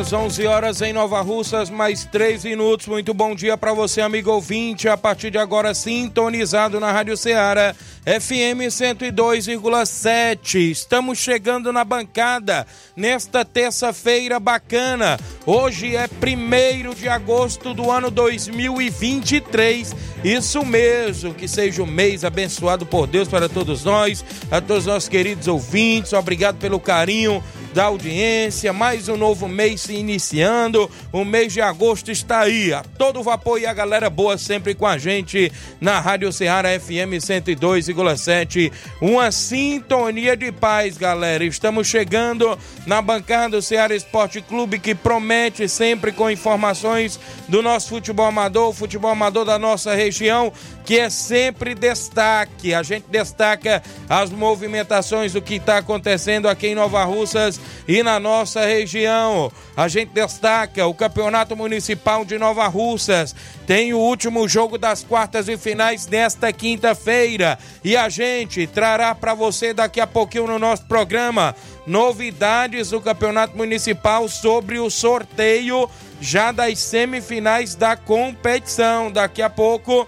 [0.00, 2.86] horas, 11 horas em Nova Russas, mais 3 minutos.
[2.86, 4.88] Muito bom dia para você, amigo ouvinte.
[4.88, 10.70] A partir de agora, sintonizado na Rádio Ceará, FM 102,7.
[10.70, 15.20] Estamos chegando na bancada nesta terça-feira bacana.
[15.44, 19.94] Hoje é 1 de agosto do ano 2023.
[20.24, 24.86] Isso mesmo, que seja um mês abençoado por Deus para todos nós, a todos os
[24.86, 26.14] nossos queridos ouvintes.
[26.14, 28.72] Obrigado pelo carinho da audiência.
[28.72, 30.88] Mais um novo mês se iniciando.
[31.12, 32.72] O mês de agosto está aí.
[32.72, 37.18] A todo vapor e a galera boa sempre com a gente na Rádio Ceará FM
[37.18, 38.72] 102,7.
[39.00, 41.44] Uma sintonia de paz, galera.
[41.44, 47.88] Estamos chegando na bancada do Ceará Esporte Clube que promete sempre com informações do nosso
[47.88, 50.52] futebol amador, futebol amador da nossa região
[50.90, 52.74] que é sempre destaque.
[52.74, 58.18] A gente destaca as movimentações do que está acontecendo aqui em Nova Russas e na
[58.18, 59.52] nossa região.
[59.76, 63.36] A gente destaca o Campeonato Municipal de Nova Russas.
[63.68, 67.56] Tem o último jogo das quartas e finais nesta quinta-feira.
[67.84, 71.54] E a gente trará para você daqui a pouquinho no nosso programa
[71.86, 75.88] novidades do Campeonato Municipal sobre o sorteio
[76.20, 79.08] já das semifinais da competição.
[79.12, 80.04] Daqui a pouco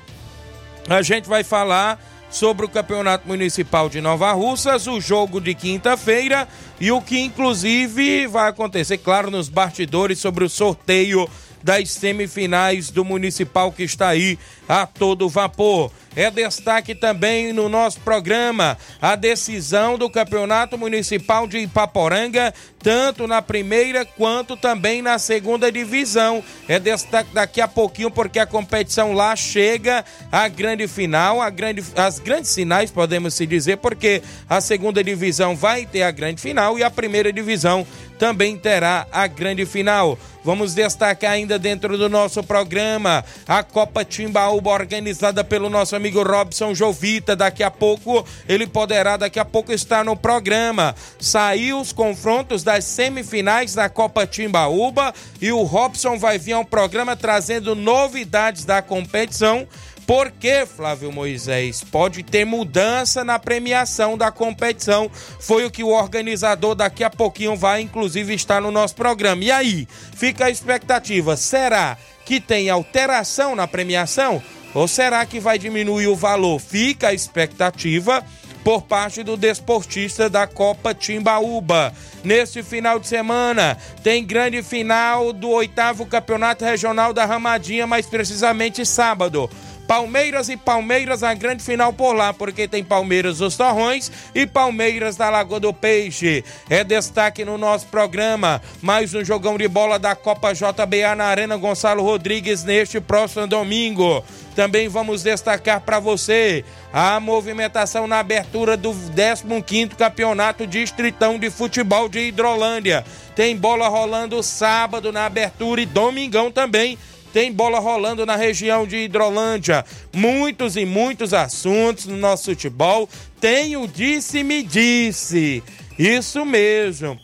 [0.88, 1.98] a gente vai falar
[2.31, 6.48] sobre o Campeonato Municipal de Nova Russas, o jogo de quinta-feira
[6.81, 11.28] e o que inclusive vai acontecer, claro, nos bastidores sobre o sorteio
[11.62, 15.91] das semifinais do Municipal que está aí a todo vapor.
[16.15, 23.41] É destaque também no nosso programa a decisão do Campeonato Municipal de Ipaporanga, tanto na
[23.41, 26.45] primeira quanto também na segunda divisão.
[26.69, 31.83] É destaque daqui a pouquinho, porque a competição lá chega à grande final, a grande,
[31.97, 36.79] as grandes finais, podemos se dizer, porque a segunda divisão vai ter a grande final
[36.79, 37.87] e a primeira divisão
[38.22, 40.16] também terá a grande final.
[40.44, 46.72] Vamos destacar ainda dentro do nosso programa a Copa Timbaúba organizada pelo nosso amigo Robson
[46.72, 47.34] Jovita.
[47.34, 50.94] Daqui a pouco ele poderá daqui a pouco estar no programa.
[51.19, 57.16] Saiu os confrontos das semifinais da Copa Timbaúba e o Robson vai vir ao programa
[57.16, 59.66] trazendo novidades da competição
[60.07, 65.11] porque, Flávio Moisés, pode ter mudança na premiação da competição.
[65.41, 69.45] Foi o que o organizador daqui a pouquinho vai, inclusive, estar no nosso programa.
[69.45, 74.43] E aí, fica a expectativa: será que tem alteração na premiação?
[74.75, 76.59] Ou será que vai diminuir o valor?
[76.59, 78.25] Fica a expectativa
[78.65, 81.93] por parte do desportista da Copa Timbaúba.
[82.25, 88.87] Neste final de semana tem grande final do oitavo campeonato regional da Ramadinha, mais precisamente
[88.87, 89.51] sábado.
[89.87, 95.17] Palmeiras e Palmeiras a grande final por lá, porque tem Palmeiras dos Torrões e Palmeiras
[95.17, 96.44] da Lagoa do Peixe.
[96.70, 101.56] É destaque no nosso programa, mais um jogão de bola da Copa JBA na Arena
[101.56, 104.25] Gonçalo Rodrigues neste próximo domingo.
[104.55, 112.08] Também vamos destacar para você a movimentação na abertura do 15º Campeonato Distritão de Futebol
[112.08, 113.05] de Hidrolândia.
[113.35, 116.99] Tem bola rolando sábado na abertura e domingão também
[117.32, 119.84] tem bola rolando na região de Hidrolândia.
[120.12, 123.08] Muitos e muitos assuntos no nosso futebol.
[123.40, 125.62] Tem o disse-me disse.
[125.99, 127.19] Isso mesmo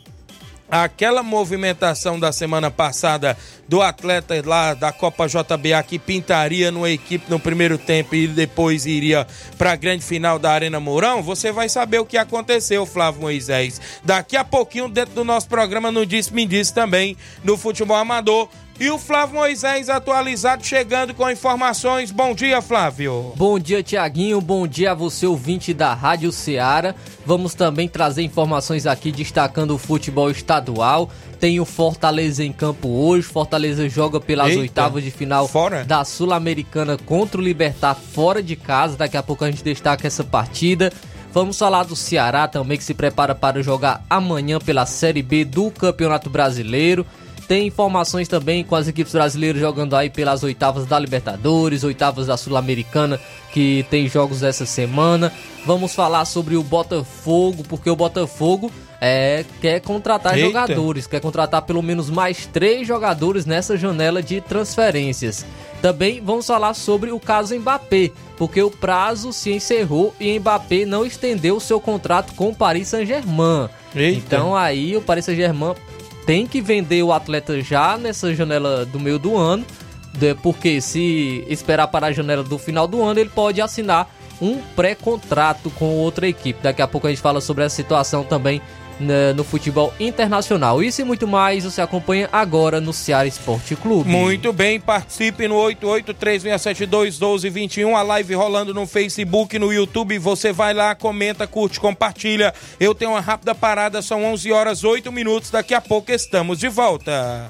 [0.69, 3.35] aquela movimentação da semana passada
[3.67, 8.85] do atleta lá da Copa JBA que pintaria numa equipe no primeiro tempo e depois
[8.85, 9.25] iria
[9.57, 13.81] para a grande final da Arena Mourão, você vai saber o que aconteceu, Flávio Moisés.
[14.03, 18.49] Daqui a pouquinho, dentro do nosso programa, no Disse Me Disse também, no futebol amador,
[18.79, 22.11] E o Flávio Moisés atualizado chegando com informações.
[22.11, 23.33] Bom dia, Flávio.
[23.35, 24.39] Bom dia, Tiaguinho.
[24.39, 26.95] Bom dia a você, ouvinte da Rádio Ceará.
[27.25, 31.09] Vamos também trazer informações aqui destacando o futebol estadual.
[31.41, 33.27] Tem o Fortaleza em campo hoje.
[33.27, 35.83] Fortaleza joga pelas Eita, oitavas de final fora.
[35.83, 38.95] da Sul-Americana contra o Libertar fora de casa.
[38.95, 40.89] Daqui a pouco a gente destaca essa partida.
[41.33, 45.69] Vamos falar do Ceará também, que se prepara para jogar amanhã pela Série B do
[45.69, 47.05] Campeonato Brasileiro.
[47.49, 52.37] Tem informações também com as equipes brasileiras jogando aí pelas oitavas da Libertadores, oitavas da
[52.37, 53.19] Sul-Americana,
[53.51, 55.33] que tem jogos essa semana.
[55.65, 60.45] Vamos falar sobre o Botafogo, porque o Botafogo é, quer contratar Eita.
[60.45, 65.43] jogadores, quer contratar pelo menos mais três jogadores nessa janela de transferências.
[65.81, 71.03] Também vamos falar sobre o caso Mbappé, porque o prazo se encerrou e Mbappé não
[71.03, 73.69] estendeu o seu contrato com o Paris Saint-Germain.
[74.17, 75.73] Então aí o Paris Saint-Germain
[76.29, 79.65] tem que vender o atleta já nessa janela do meio do ano,
[80.43, 84.07] porque se esperar para a janela do final do ano, ele pode assinar
[84.39, 86.61] um pré-contrato com outra equipe.
[86.61, 88.61] Daqui a pouco a gente fala sobre essa situação também
[88.99, 90.81] né, no futebol internacional.
[90.83, 94.09] Isso e muito mais você acompanha agora no Ceará Esporte Clube.
[94.09, 100.19] Muito bem, participe no 8836721221, a live rolando no Facebook, no YouTube.
[100.19, 102.53] Você vai lá, comenta, curte, compartilha.
[102.79, 105.51] Eu tenho uma rápida parada, são 11 horas 8 minutos.
[105.51, 107.49] Daqui a pouco estamos de volta.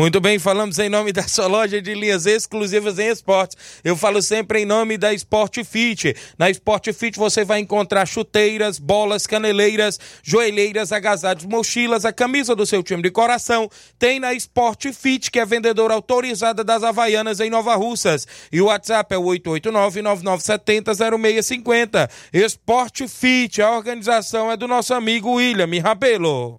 [0.00, 3.58] Muito bem, falamos em nome da sua loja de linhas exclusivas em esportes.
[3.84, 6.16] Eu falo sempre em nome da Sport Fit.
[6.38, 12.64] Na Sport Fit você vai encontrar chuteiras, bolas, caneleiras, joelheiras, agasalhos, mochilas, a camisa do
[12.64, 13.68] seu time de coração.
[13.98, 18.26] Tem na Sport Fit, que é vendedora autorizada das Havaianas em Nova Russas.
[18.50, 22.08] E o WhatsApp é o 889-9970-0650.
[22.32, 26.58] Sport Fit, a organização é do nosso amigo William Rabelo.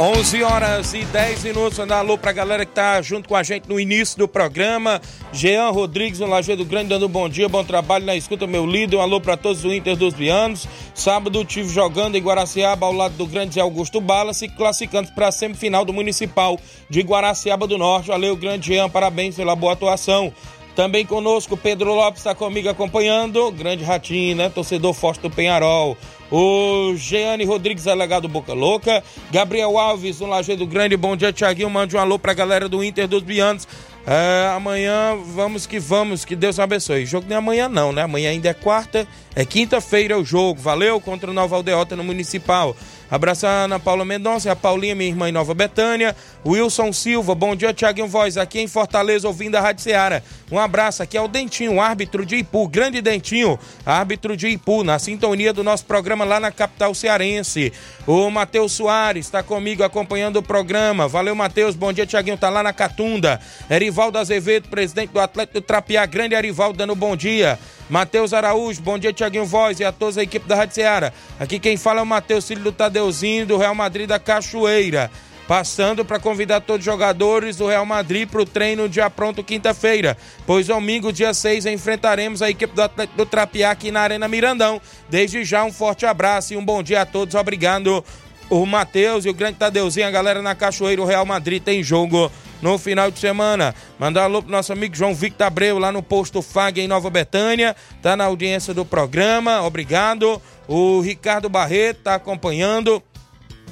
[0.00, 1.76] 11 horas e 10 minutos.
[1.76, 5.00] Mandar alô pra galera que tá junto com a gente no início do programa.
[5.32, 8.96] Jean Rodrigues, no Lajeado Grande, dando um bom dia, bom trabalho na escuta, meu líder.
[8.96, 10.68] Um alô pra todos do Inter dos Bianos.
[10.94, 15.32] Sábado tive jogando em Guaraciaba, ao lado do grande Zé Augusto Bala, se classificando pra
[15.32, 18.06] semifinal do Municipal de Guaraciaba do Norte.
[18.06, 20.32] Valeu, grande Jean, parabéns pela boa atuação.
[20.78, 23.50] Também conosco, Pedro Lopes está comigo acompanhando.
[23.50, 24.48] Grande Ratinho, né?
[24.48, 25.96] Torcedor forte do Penharol.
[26.30, 29.02] O Jeane Rodrigues, delegado Boca Louca.
[29.32, 30.96] Gabriel Alves, no Lajeado Grande.
[30.96, 31.68] Bom dia, Tiaguinho.
[31.68, 33.66] Mande um alô pra galera do Inter dos Bianos.
[34.06, 37.04] É, amanhã vamos que vamos, que Deus abençoe.
[37.04, 38.02] Jogo nem amanhã não, né?
[38.02, 39.04] Amanhã ainda é quarta,
[39.34, 40.60] é quinta-feira o jogo.
[40.60, 42.76] Valeu contra o Nova Aldeota no Municipal.
[43.10, 46.14] Abraço a Ana Paula Mendonça, a Paulinha, minha irmã em Nova Betânia.
[46.44, 50.22] Wilson Silva, bom dia, Tiaguinho Voz, aqui em Fortaleza, ouvindo a Rádio Seara.
[50.52, 54.98] Um abraço, aqui é o Dentinho, árbitro de Ipu, grande Dentinho, árbitro de Ipu, na
[54.98, 57.72] sintonia do nosso programa lá na capital cearense.
[58.06, 61.08] O Matheus Soares está comigo acompanhando o programa.
[61.08, 63.40] Valeu, Matheus, bom dia, Tiaguinho, tá lá na Catunda.
[63.70, 67.58] Erivaldo Azevedo, presidente do Atlético do Trapiá, grande Erivaldo, dando bom dia.
[67.88, 71.12] Matheus Araújo, bom dia, Tiaguinho Voz e a todos a equipe da Rádio Ceará.
[71.40, 75.10] Aqui quem fala é o Matheus Filho do Tadeuzinho, do Real Madrid da Cachoeira.
[75.46, 80.14] Passando para convidar todos os jogadores do Real Madrid para o treino dia pronto quinta-feira,
[80.46, 84.78] pois domingo, dia 6, enfrentaremos a equipe do Atlético do Trapiá aqui na Arena Mirandão.
[85.08, 87.34] Desde já, um forte abraço e um bom dia a todos.
[87.34, 88.04] Obrigado,
[88.50, 92.30] o Matheus e o grande Tadeuzinho, a galera na Cachoeira, o Real Madrid tem jogo
[92.60, 93.74] no final de semana.
[93.98, 97.74] Mandar alô pro nosso amigo João Victor Abreu lá no posto FAG em Nova Betânia.
[98.02, 99.62] Tá na audiência do programa.
[99.62, 100.40] Obrigado.
[100.66, 103.02] O Ricardo Barreto tá acompanhando.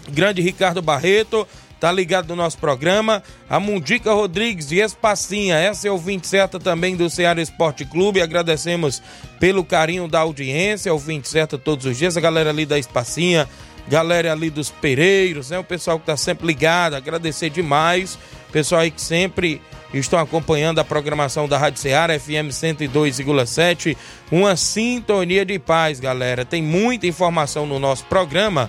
[0.09, 1.47] Grande Ricardo Barreto
[1.81, 3.23] tá ligado no nosso programa.
[3.49, 8.23] A Mundica Rodrigues de Espacinha, essa é ouvinte certa também do Ceará Esporte Clube.
[8.23, 9.03] Agradecemos
[9.39, 12.17] pelo carinho da audiência, ouvinte certa todos os dias.
[12.17, 13.49] A galera ali da Espacinha,
[13.89, 15.59] galera ali dos Pereiros, né?
[15.59, 18.19] O pessoal que tá sempre ligado, agradecer demais.
[18.53, 19.61] Pessoal aí que sempre
[19.93, 23.97] estão acompanhando a programação da Rádio Ceará FM 102,7.
[24.31, 26.45] Uma sintonia de paz, galera.
[26.45, 28.69] Tem muita informação no nosso programa.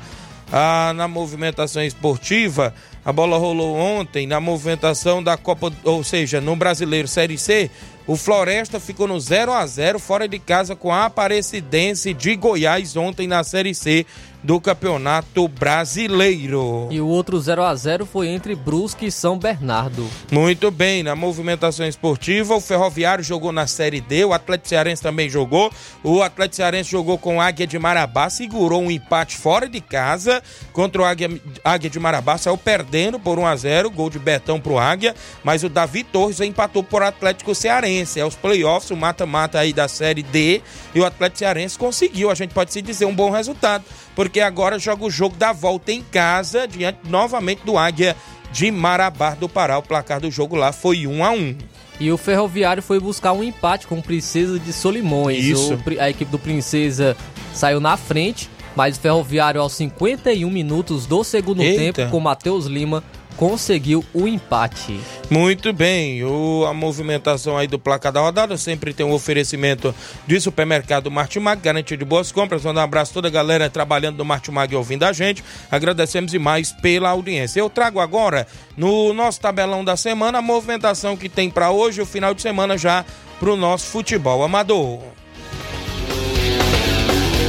[0.51, 6.55] Ah, na movimentação esportiva, a bola rolou ontem na movimentação da Copa, ou seja, no
[6.55, 7.69] Brasileiro Série C.
[8.05, 12.95] O Floresta ficou no 0 a 0 fora de casa com a Aparecidense de Goiás
[12.95, 14.05] ontem na Série C
[14.43, 16.87] do Campeonato Brasileiro.
[16.91, 20.07] E o outro 0 a 0 foi entre Brusque e São Bernardo.
[20.31, 25.29] Muito bem, na movimentação esportiva, o Ferroviário jogou na Série D, o Atlético Cearense também
[25.29, 25.71] jogou.
[26.03, 30.41] O Atlético Cearense jogou com Águia de Marabá, segurou um empate fora de casa
[30.71, 31.29] contra o Águia,
[31.63, 35.63] Águia de Marabá, saiu perdendo por 1 a 0, gol de Betão pro Águia, mas
[35.63, 38.19] o Davi Torres empatou por Atlético Cearense.
[38.19, 40.61] É os playoffs, o mata-mata aí da Série D,
[40.93, 43.83] e o Atlético Cearense conseguiu, a gente pode se dizer, um bom resultado
[44.17, 48.15] porque agora joga o jogo da volta em casa, diante novamente do Águia
[48.51, 49.77] de Marabá do Pará.
[49.77, 51.55] O placar do jogo lá foi 1 a 1
[51.99, 55.45] e o Ferroviário foi buscar um empate com o Princesa de Solimões.
[55.45, 55.75] Isso.
[55.75, 57.15] O, a equipe do Princesa
[57.53, 61.77] saiu na frente, mas o Ferroviário aos 51 minutos do segundo Eita.
[61.77, 63.03] tempo, com Matheus Lima,
[63.37, 64.99] conseguiu o empate.
[65.29, 69.93] Muito bem, o, a movimentação aí do placar da rodada sempre tem um oferecimento
[70.25, 72.63] de supermercado Martimag, garantia de boas compras.
[72.63, 75.43] Manda um abraço a toda a galera trabalhando no Martimag e ouvindo a gente.
[75.71, 77.59] Agradecemos demais pela audiência.
[77.59, 82.05] Eu trago agora no nosso tabelão da semana a movimentação que tem para hoje, o
[82.05, 83.05] final de semana já
[83.39, 84.99] para o nosso futebol amador.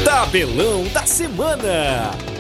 [0.05, 2.38] Tabelão da semana.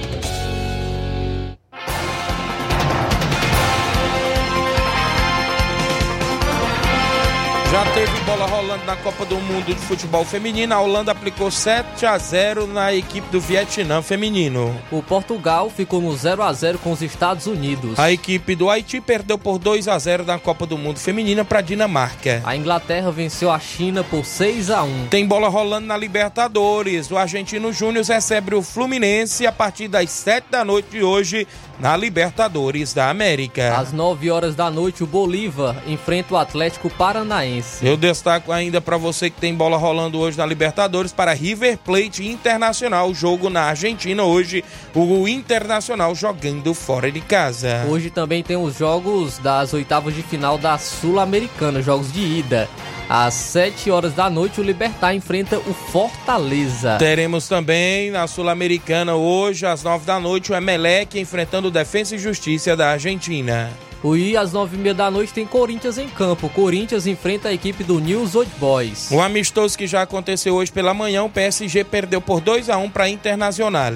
[7.71, 10.75] Já teve bola rolando na Copa do Mundo de Futebol Feminino.
[10.75, 14.75] A Holanda aplicou 7 a 0 na equipe do Vietnã feminino.
[14.91, 17.99] O Portugal ficou no 0 a 0 com os Estados Unidos.
[17.99, 21.61] A equipe do Haiti perdeu por 2 a 0 na Copa do Mundo Feminina para
[21.61, 22.41] Dinamarca.
[22.43, 25.09] A Inglaterra venceu a China por 6 a 1.
[25.09, 27.11] Tem bola rolando na Libertadores.
[27.11, 31.47] O Argentino Júnior recebe o Fluminense a partir das 7 da noite de hoje
[31.81, 33.77] na Libertadores da América.
[33.77, 37.87] Às 9 horas da noite, o Bolívar enfrenta o Atlético Paranaense.
[37.87, 42.27] Eu destaco ainda para você que tem bola rolando hoje na Libertadores para River Plate
[42.27, 47.87] Internacional, jogo na Argentina hoje, o Internacional jogando fora de casa.
[47.89, 52.69] Hoje também tem os jogos das oitavas de final da Sul-Americana, jogos de ida.
[53.09, 56.97] Às 7 horas da noite, o Libertar enfrenta o Fortaleza.
[56.99, 62.19] Teremos também na Sul-Americana hoje, às 9 da noite, o Emelec enfrentando o Defensa e
[62.19, 63.71] Justiça da Argentina.
[64.05, 66.47] E às nove e meia da noite tem Corinthians em campo.
[66.47, 69.11] O Corinthians enfrenta a equipe do News Old Boys.
[69.11, 72.91] Um amistoso que já aconteceu hoje pela manhã, o PSG perdeu por 2 a 1
[72.91, 73.93] para Internacional.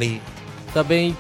[0.73, 1.17] Também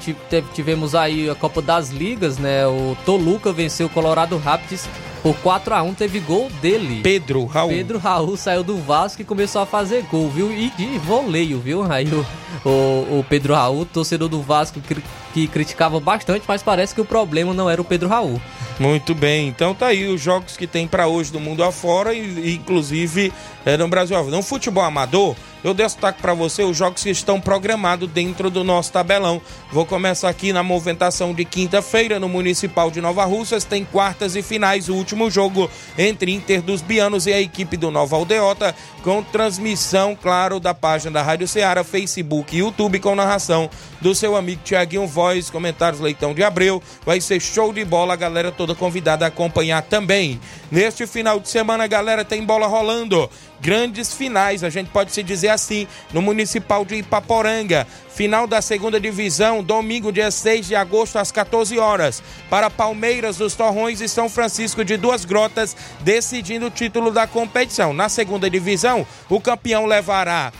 [0.54, 2.66] tivemos aí a Copa das Ligas, né?
[2.66, 4.88] O Toluca venceu o Colorado Rapids
[5.22, 7.00] por 4 a 1 teve gol dele.
[7.00, 7.70] Pedro Raul.
[7.70, 10.50] Pedro Raul saiu do Vasco e começou a fazer gol, viu?
[10.50, 11.84] E de voleio, viu?
[11.90, 12.26] Aí o,
[12.68, 14.96] o, o Pedro Raul, torcedor do Vasco, que,
[15.32, 18.40] que criticava bastante, mas parece que o problema não era o Pedro Raul.
[18.80, 22.20] Muito bem, então tá aí os jogos que tem para hoje do mundo afora e,
[22.20, 23.32] e inclusive
[23.64, 24.20] é, no Brasil.
[24.24, 28.92] No futebol amador, eu destaco para você os jogos que estão programados dentro do nosso
[28.92, 29.40] tabelão.
[29.70, 33.64] Vou começar aqui na movimentação de quinta-feira no Municipal de Nova Russas.
[33.64, 37.90] Tem quartas e finais, o último jogo entre Inter dos Bianos e a equipe do
[37.90, 43.70] Nova Aldeota, com transmissão, claro, da página da Rádio Ceará, Facebook e YouTube, com narração
[44.00, 46.82] do seu amigo Tiaguinho Voz, comentários Leitão de Abreu.
[47.06, 50.40] Vai ser show de bola, a galera toda convidada a acompanhar também.
[50.70, 53.30] Neste final de semana, galera, tem bola rolando
[53.62, 57.86] grandes finais, a gente pode se dizer assim, no Municipal de Ipaporanga.
[58.10, 62.20] Final da segunda divisão, domingo, dia 6 de agosto, às 14 horas.
[62.50, 67.92] Para Palmeiras, os Torrões e São Francisco de Duas Grotas, decidindo o título da competição.
[67.92, 70.52] Na segunda divisão, o campeão levará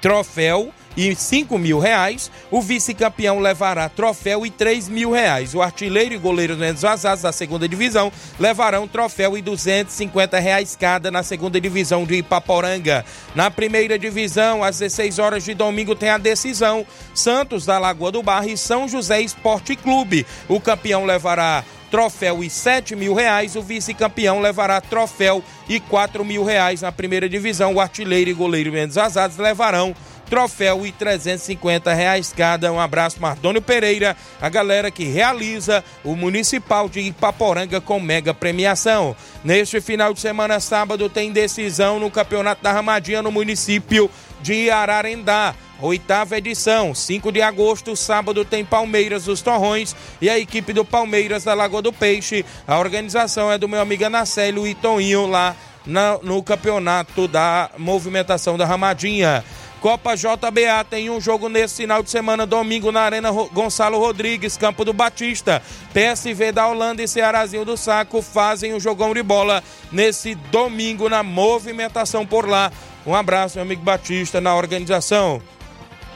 [0.00, 2.30] troféu e 5 mil reais.
[2.50, 5.54] O vice-campeão levará troféu e 3 mil reais.
[5.54, 11.10] O artilheiro e goleiro Nenes Vazados da segunda divisão levarão troféu e 250 reais cada
[11.10, 13.04] na segunda divisão de Ipaporanga.
[13.34, 16.86] Na primeira divisão, às 16 horas de domingo, tem a decisão.
[17.14, 20.26] Santos da Lagoa do Barro e São José Esporte Clube.
[20.48, 23.54] O campeão levará troféu e sete mil reais.
[23.54, 27.74] O vice-campeão levará troféu e quatro mil reais na primeira divisão.
[27.74, 29.94] O artilheiro e goleiro Mendes Azados levarão
[30.28, 32.72] troféu e 350 reais cada.
[32.72, 39.16] Um abraço, Mardônio Pereira, a galera que realiza o Municipal de Ipaporanga com mega premiação.
[39.44, 45.54] Neste final de semana, sábado, tem decisão no Campeonato da Ramadinha no município de Ararendá.
[45.80, 51.44] Oitava edição, 5 de agosto, sábado, tem Palmeiras dos Torrões e a equipe do Palmeiras
[51.44, 52.44] da Lagoa do Peixe.
[52.66, 55.56] A organização é do meu amigo Anacélio e Toninho lá
[56.22, 59.44] no campeonato da movimentação da Ramadinha.
[59.84, 64.82] Copa JBA tem um jogo nesse final de semana, domingo, na Arena Gonçalo Rodrigues, Campo
[64.82, 65.62] do Batista.
[65.92, 69.62] PSV da Holanda e Cearazinho do Saco fazem um jogão de bola
[69.92, 72.72] nesse domingo na movimentação por lá.
[73.06, 75.42] Um abraço, meu amigo Batista, na organização.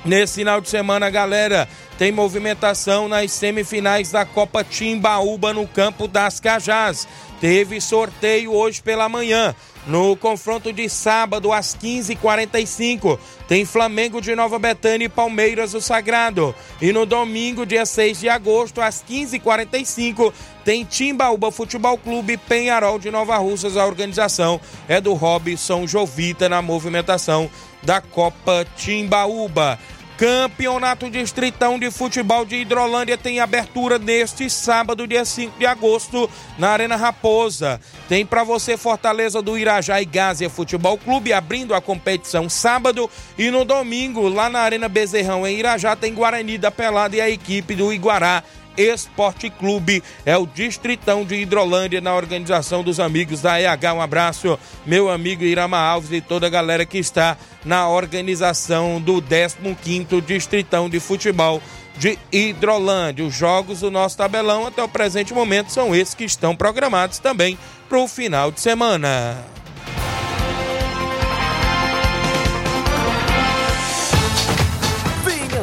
[0.02, 6.40] Nesse final de semana, galera, tem movimentação nas semifinais da Copa Timbaúba no campo das
[6.40, 7.06] Cajás.
[7.38, 9.54] Teve sorteio hoje pela manhã.
[9.86, 16.54] No confronto de sábado, às 15h45, tem Flamengo de Nova Betânia e Palmeiras do Sagrado.
[16.80, 20.32] E no domingo, dia 6 de agosto, às 15h45,
[20.64, 23.76] tem Timbaúba Futebol Clube Penharol de Nova Russas.
[23.76, 27.50] A organização é do Robson Jovita na movimentação
[27.82, 29.78] da Copa Timbaúba.
[30.18, 36.70] Campeonato Distritão de Futebol de Hidrolândia tem abertura neste sábado, dia 5 de agosto, na
[36.70, 37.80] Arena Raposa.
[38.08, 43.08] Tem para você Fortaleza do Irajá e Gásia Futebol Clube abrindo a competição sábado
[43.38, 47.30] e no domingo, lá na Arena Bezerrão em Irajá, tem Guarani da Pelada e a
[47.30, 48.42] equipe do Iguará
[48.78, 50.02] Esporte Clube.
[50.24, 53.92] É o Distritão de Hidrolândia na organização dos amigos da EH.
[53.94, 59.20] Um abraço, meu amigo Irama Alves e toda a galera que está na organização do
[59.20, 61.60] 15º Distritão de Futebol
[61.98, 63.24] de Hidrolândia.
[63.24, 67.58] Os jogos do nosso tabelão até o presente momento são esses que estão programados também
[67.88, 69.57] para o final de semana.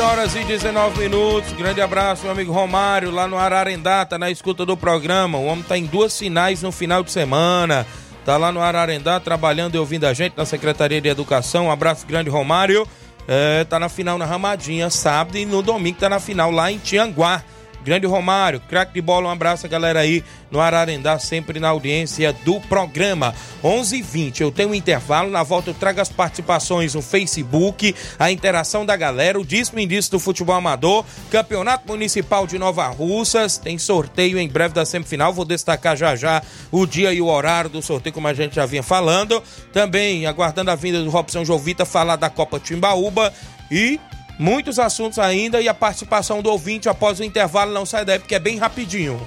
[0.00, 1.52] Horas e 19 minutos.
[1.52, 5.38] Grande abraço, meu amigo Romário, lá no Ararendá, tá na escuta do programa.
[5.38, 7.86] O homem tá em duas finais no final de semana.
[8.24, 11.66] Tá lá no Ararendá trabalhando e ouvindo a gente na Secretaria de Educação.
[11.66, 12.86] Um abraço grande, Romário.
[13.26, 16.78] É, tá na final na Ramadinha, sábado, e no domingo tá na final lá em
[16.78, 17.42] Tianguá.
[17.86, 22.32] Grande Romário, craque de bola, um abraço a galera aí no Ararendá, sempre na audiência
[22.32, 23.32] do programa.
[23.62, 27.94] 11:20 h 20 eu tenho um intervalo, na volta eu trago as participações no Facebook,
[28.18, 29.46] a interação da galera, o
[29.78, 35.32] Indício do Futebol Amador, Campeonato Municipal de Nova Russas, tem sorteio em breve da semifinal,
[35.32, 38.66] vou destacar já já o dia e o horário do sorteio, como a gente já
[38.66, 39.40] vinha falando.
[39.72, 43.32] Também aguardando a vinda do Robson Jovita falar da Copa Timbaúba
[43.70, 44.00] e
[44.38, 48.34] Muitos assuntos ainda e a participação do ouvinte após o intervalo não sai daí porque
[48.34, 49.20] é bem rapidinho.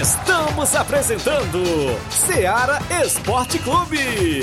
[0.00, 1.62] Estamos apresentando
[2.10, 4.42] Seara Esporte Clube.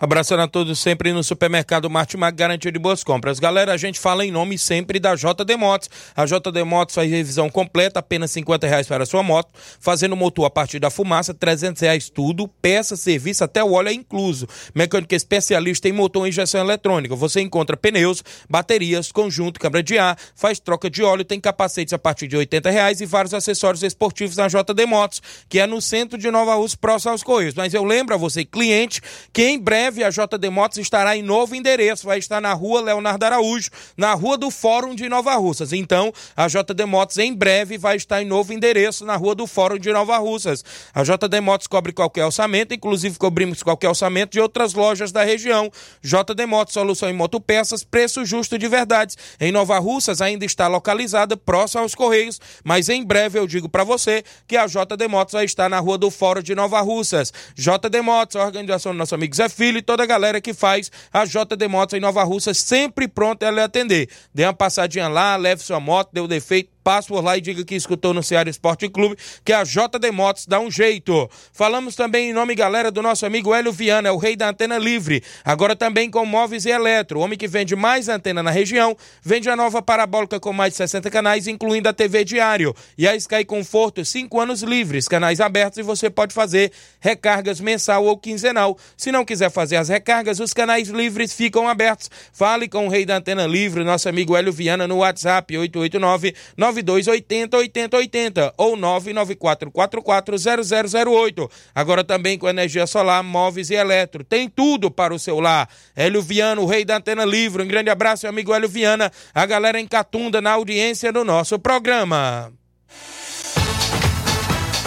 [0.00, 3.40] Abraçando a todos sempre no supermercado Martimag, garantia de boas compras.
[3.40, 5.90] Galera, a gente fala em nome sempre da JD Motos.
[6.14, 9.52] A JD Motos faz revisão completa, apenas 50 reais para a sua moto.
[9.80, 12.46] Fazendo motor a partir da fumaça, 300 reais tudo.
[12.46, 14.46] Peça, serviço, até o óleo é incluso.
[14.72, 17.16] Mecânica especialista em motor e injeção eletrônica.
[17.16, 21.98] Você encontra pneus, baterias, conjunto, câmara de ar, faz troca de óleo, tem capacetes a
[21.98, 26.16] partir de 80 reais e vários acessórios esportivos na JD Motos, que é no centro
[26.16, 27.54] de Nova Rússia, próximo aos Correios.
[27.56, 31.22] Mas eu lembro a você, cliente, que em breve breve a JD Motos estará em
[31.22, 35.72] novo endereço, vai estar na rua Leonardo Araújo, na rua do Fórum de Nova Russas.
[35.72, 39.78] Então, a JD Motos em breve vai estar em novo endereço na rua do Fórum
[39.78, 40.62] de Nova Russas.
[40.94, 45.70] A JD Motos cobre qualquer orçamento, inclusive cobrimos qualquer orçamento de outras lojas da região.
[46.02, 49.16] JD Motos, solução em motopeças, preço justo de verdade.
[49.40, 53.84] Em Nova Russas ainda está localizada próximo aos Correios, mas em breve eu digo para
[53.84, 57.32] você que a JD Motos vai estar na rua do Fórum de Nova Russas.
[57.54, 60.90] JD Motos, a organização do nosso amigo Zé Filho e toda a galera que faz
[61.12, 64.08] a JD Motos em Nova Russas, sempre pronta a lhe atender.
[64.34, 67.74] Dê uma passadinha lá, leve sua moto, deu defeito, passe por lá e diga que
[67.74, 71.28] escutou no Ceará Esporte Clube, que a JD Motos dá um jeito.
[71.52, 74.78] Falamos também em nome, galera, do nosso amigo Hélio Viana, é o rei da antena
[74.78, 75.22] livre.
[75.44, 77.18] Agora também com móveis e eletro.
[77.18, 80.78] O homem que vende mais antena na região, vende a nova parabólica com mais de
[80.78, 82.74] 60 canais, incluindo a TV Diário.
[82.96, 88.06] E a Sky Conforto, 5 anos livres, canais abertos e você pode fazer recargas mensal
[88.06, 88.78] ou quinzenal.
[88.96, 92.10] Se não quiser fazer as recargas, os canais livres ficam abertos.
[92.32, 96.34] Fale com o rei da antena livre, nosso amigo Hélio Viana, no WhatsApp 889
[96.82, 101.50] 9280 8080 ou 994440008.
[101.74, 104.24] Agora também com energia solar, móveis e eletro.
[104.24, 105.68] Tem tudo para o seu lar.
[105.94, 107.62] Hélio Viana, o rei da antena livre.
[107.62, 109.12] Um grande abraço, meu amigo Hélio Viana.
[109.34, 112.52] A galera em Catunda na audiência do nosso programa.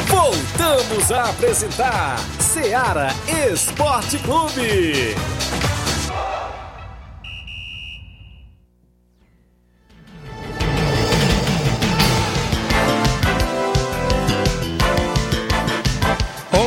[0.08, 3.10] Voltamos a apresentar Seara
[3.52, 5.16] Esporte Clube.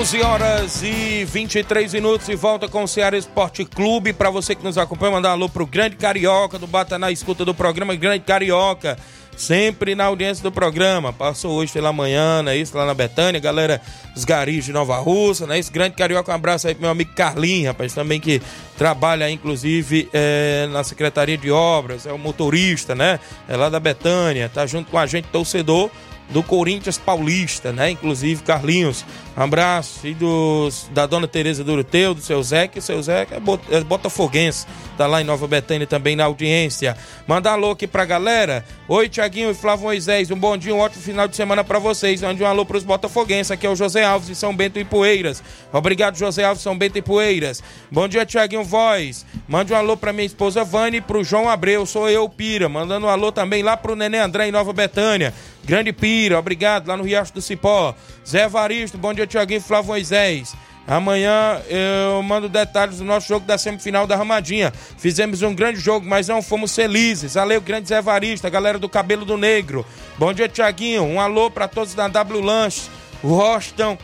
[0.05, 4.13] 11 horas e 23 minutos e volta com o Ceará Esporte Clube.
[4.13, 7.43] Para você que nos acompanha, mandar um alô pro Grande Carioca do Bata na escuta
[7.43, 8.99] do programa Grande Carioca.
[9.35, 11.11] Sempre na audiência do programa.
[11.11, 12.55] Passou hoje pela manhã, né?
[12.55, 13.81] Isso lá na Betânia, galera
[14.15, 15.59] dos garis de Nova Russa, né?
[15.59, 18.43] Esse grande carioca, um abraço aí pro meu amigo Carlinhos, rapaz, também que
[18.77, 23.19] trabalha, inclusive, é, na Secretaria de Obras, é o motorista, né?
[23.49, 25.91] É lá da Betânia, tá junto com a gente, torcedor
[26.31, 27.91] do Corinthians Paulista, né?
[27.91, 29.05] Inclusive Carlinhos.
[29.37, 30.07] Um abraço.
[30.07, 34.67] E dos, da dona Tereza Duruteu, do seu que o seu Zé é, é botafoguense.
[34.97, 36.97] Tá lá em Nova Betânia também na audiência.
[37.27, 38.65] Manda alô aqui pra galera.
[38.87, 40.31] Oi, Tiaguinho e Flávio Moisés.
[40.31, 42.23] Um bom dia, um ótimo final de semana para vocês.
[42.23, 43.51] Mande um alô pros botafoguenses.
[43.51, 45.43] Aqui é o José Alves de São Bento e Poeiras.
[45.73, 47.63] Obrigado, José Alves, São Bento e Poeiras.
[47.91, 49.27] Bom dia, Tiaguinho Voz.
[49.49, 51.85] Mande um alô pra minha esposa Vani e pro João Abreu.
[51.85, 52.69] Sou eu, Pira.
[52.69, 55.35] Mandando um alô também lá pro Nenê André em Nova Betânia.
[55.65, 57.95] Grande Pira, obrigado, lá no Riacho do Cipó.
[58.27, 60.55] Zé Varisto, bom dia, Tiaguinho Flávio Moisés.
[60.87, 64.71] Amanhã eu mando detalhes do nosso jogo da semifinal da Ramadinha.
[64.99, 67.35] Fizemos um grande jogo, mas não fomos felizes.
[67.35, 69.85] Valeu, grande Zé Varista, galera do Cabelo do Negro.
[70.19, 71.03] Bom dia, Tiaguinho.
[71.03, 72.83] Um alô para todos da W Lanche,
[73.23, 73.97] Roston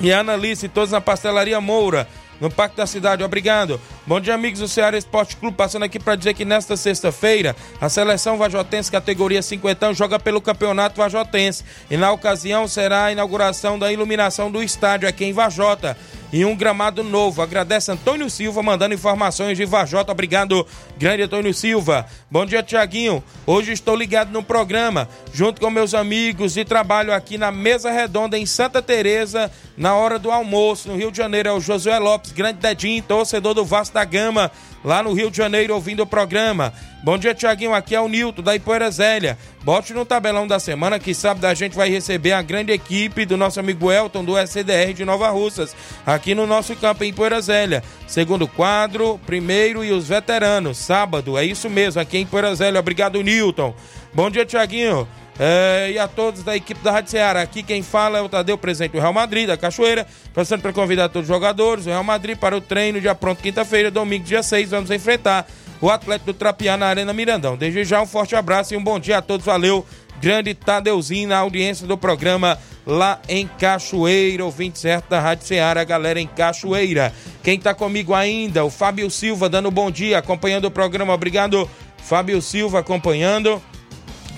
[0.00, 2.08] e Analice, todos na Pastelaria Moura
[2.40, 3.22] no Parque da Cidade.
[3.22, 3.80] Obrigado.
[4.04, 5.56] Bom dia, amigos do Ceará Esporte Clube.
[5.56, 10.96] Passando aqui para dizer que nesta sexta-feira a seleção Vajotense, categoria 50, joga pelo Campeonato
[10.96, 11.64] Vajotense.
[11.88, 15.96] E na ocasião será a inauguração da iluminação do estádio aqui em Vajota
[16.32, 17.42] e um gramado novo.
[17.42, 20.10] Agradece Antônio Silva mandando informações de Vajota.
[20.10, 20.66] Obrigado,
[20.98, 22.06] grande Antônio Silva.
[22.28, 23.22] Bom dia, Tiaguinho.
[23.46, 28.36] Hoje estou ligado no programa, junto com meus amigos de trabalho aqui na mesa redonda
[28.36, 31.50] em Santa Teresa, na hora do almoço, no Rio de Janeiro.
[31.50, 34.50] É o Josué Lopes, grande dedinho, torcedor do Vasco da Gama
[34.84, 36.72] lá no Rio de Janeiro, ouvindo o programa.
[37.02, 37.74] Bom dia, Tiaguinho.
[37.74, 39.36] Aqui é o Nilton, da Ipoeira Zélia.
[39.62, 43.36] Bote no tabelão da semana que sábado a gente vai receber a grande equipe do
[43.36, 45.74] nosso amigo Elton, do SDR de Nova Russas,
[46.06, 47.82] aqui no nosso campo em Ipoeira Zélia.
[48.06, 50.78] Segundo quadro, primeiro e os veteranos.
[50.78, 52.80] Sábado, é isso mesmo, aqui em Ipoeira Zélia.
[52.80, 53.74] Obrigado, Nilton.
[54.12, 55.08] Bom dia, Tiaguinho.
[55.38, 57.40] É, e a todos da equipe da Rádio Ceará.
[57.40, 60.06] Aqui quem fala é o Tadeu, presidente do Real Madrid, da Cachoeira.
[60.34, 63.90] Passando para convidar todos os jogadores, o Real Madrid para o treino, dia pronto, quinta-feira,
[63.90, 64.70] domingo, dia 6.
[64.70, 65.46] Vamos enfrentar
[65.80, 67.56] o Atlético do Trapiá na Arena Mirandão.
[67.56, 69.44] Desde já, um forte abraço e um bom dia a todos.
[69.44, 69.86] Valeu,
[70.20, 76.20] grande Tadeuzinho na audiência do programa lá em Cachoeira, ouvinte certo da Rádio Ceará, galera
[76.20, 77.12] em Cachoeira.
[77.42, 81.12] Quem está comigo ainda, o Fábio Silva, dando bom dia, acompanhando o programa.
[81.14, 81.68] Obrigado,
[81.98, 83.62] Fábio Silva, acompanhando.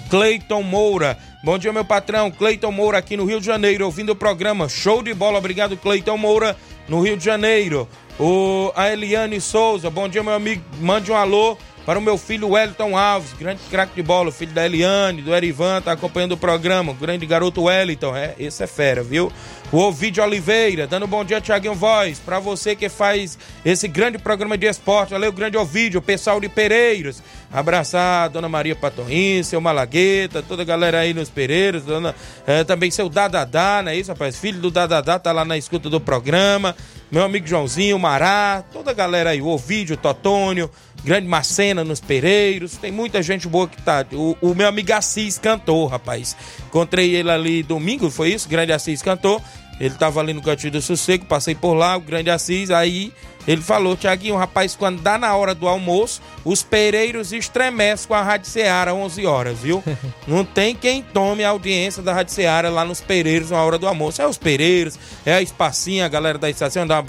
[0.09, 1.19] Cleiton Moura.
[1.43, 2.31] Bom dia, meu patrão.
[2.31, 4.69] Cleiton Moura aqui no Rio de Janeiro, ouvindo o programa.
[4.69, 5.38] Show de bola.
[5.38, 6.57] Obrigado, Cleiton Moura,
[6.88, 7.88] no Rio de Janeiro.
[8.19, 9.90] O, a Eliane Souza.
[9.90, 10.62] Bom dia, meu amigo.
[10.81, 14.64] Mande um alô para o meu filho Wellington Alves, grande craque de bola, filho da
[14.64, 19.03] Eliane, do Erivan, tá acompanhando o programa, o grande garoto Wellington, é, esse é fera,
[19.03, 19.31] viu?
[19.70, 24.18] O Ovidio Oliveira, dando um bom dia, Tiaguinho Voz, para você que faz esse grande
[24.18, 29.61] programa de esporte, valeu, grande Ovidio, pessoal de Pereiros, abraçar a Dona Maria Patorrim, seu
[29.61, 32.14] Malagueta, toda a galera aí nos Pereiros, dona,
[32.47, 34.37] é, também seu Dadadá, não é isso, rapaz?
[34.38, 36.75] Filho do Dadadá, tá lá na escuta do programa,
[37.14, 40.68] meu amigo Joãozinho, Mará, toda a galera aí, o Ovídio, Totônio,
[41.05, 44.05] grande Macena nos Pereiros, tem muita gente boa que tá.
[44.12, 46.37] O, o meu amigo Assis cantou, rapaz.
[46.66, 48.48] Encontrei ele ali domingo, foi isso?
[48.48, 49.40] Grande Assis cantou.
[49.79, 53.12] Ele tava ali no Cantinho do Sossego, passei por lá, o grande Assis, aí
[53.46, 58.22] ele falou, Tiaguinho, rapaz, quando dá na hora do almoço, os pereiros estremecem com a
[58.22, 59.83] Rádio Ceará 11 horas, viu?
[60.26, 63.87] Não tem quem tome a audiência da Rádio Ceará lá nos pereiros na hora do
[63.87, 64.22] almoço.
[64.22, 67.02] É os pereiros, é a Espacinha, a galera da estação, da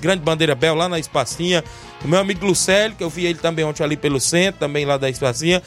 [0.00, 1.62] grande bandeira Bel lá na Espacinha.
[2.04, 4.96] O meu amigo Lucélio, que eu vi ele também ontem ali pelo centro, também lá
[4.96, 5.60] da Espacinha.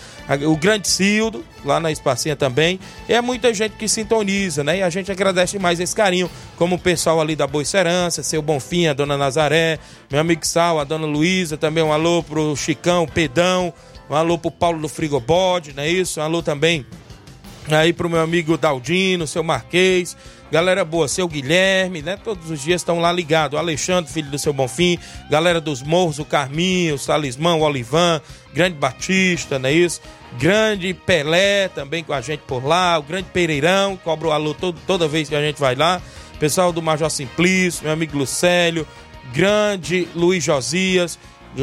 [0.47, 2.79] O grande Cildo, lá na Espacinha também.
[3.09, 4.77] E é muita gente que sintoniza, né?
[4.77, 8.41] E a gente agradece mais esse carinho, como o pessoal ali da Boa Serança, seu
[8.41, 9.77] Bonfim, a dona Nazaré,
[10.09, 13.73] meu amigo Sal, a dona Luísa, também um alô pro Chicão, Pedão,
[14.09, 16.21] um alô pro Paulo do Frigobode, não é isso?
[16.21, 16.85] Um alô também
[17.69, 20.17] aí pro meu amigo Daldino, seu Marquês,
[20.51, 22.17] galera boa, seu Guilherme, né?
[22.17, 23.57] Todos os dias estão lá ligados.
[23.57, 24.97] Alexandre, filho do seu Bonfim,
[25.29, 28.21] galera dos Morros, o Carminho, o Salismão, o Olivan,
[28.53, 30.01] grande Batista, não é isso?
[30.39, 34.79] Grande Pelé também com a gente por lá, o grande Pereirão, cobra o alô todo,
[34.87, 36.01] toda vez que a gente vai lá.
[36.39, 38.87] Pessoal do Major Simplício, meu amigo Lucélio,
[39.33, 41.19] grande Luiz Josias,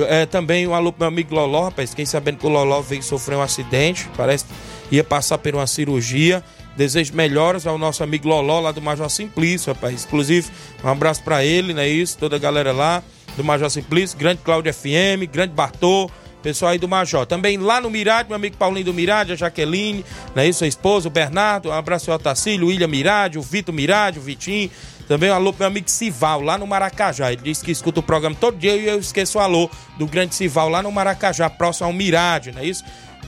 [0.08, 1.90] é, também um alô pro meu amigo Loló, rapaz.
[1.90, 4.44] Fiquei sabendo que o Loló veio sofrer um acidente, parece
[4.90, 6.42] ia passar por uma cirurgia.
[6.76, 10.04] Desejo melhoras ao nosso amigo Loló lá do Major Simplício, rapaz.
[10.04, 10.48] Inclusive,
[10.84, 11.88] um abraço para ele, né?
[11.88, 13.02] Isso, toda a galera lá
[13.36, 16.08] do Major Simplício, grande Cláudio FM, grande Bartô,
[16.42, 17.26] pessoal aí do Major.
[17.26, 20.46] Também lá no Mirade, meu amigo Paulinho do Mirade, a Jaqueline, né?
[20.48, 24.18] Isso, a esposa, o Bernardo, um abraço ao Otacílio, o William Mirade, o Vitor Mirade,
[24.18, 24.70] o Vitinho.
[25.08, 27.32] Também um alô pro meu amigo Sival, lá no Maracajá.
[27.32, 30.34] Ele disse que escuta o programa todo dia e eu esqueço o alô do grande
[30.34, 32.84] Sival lá no Maracajá, próximo ao Mirade, não é isso?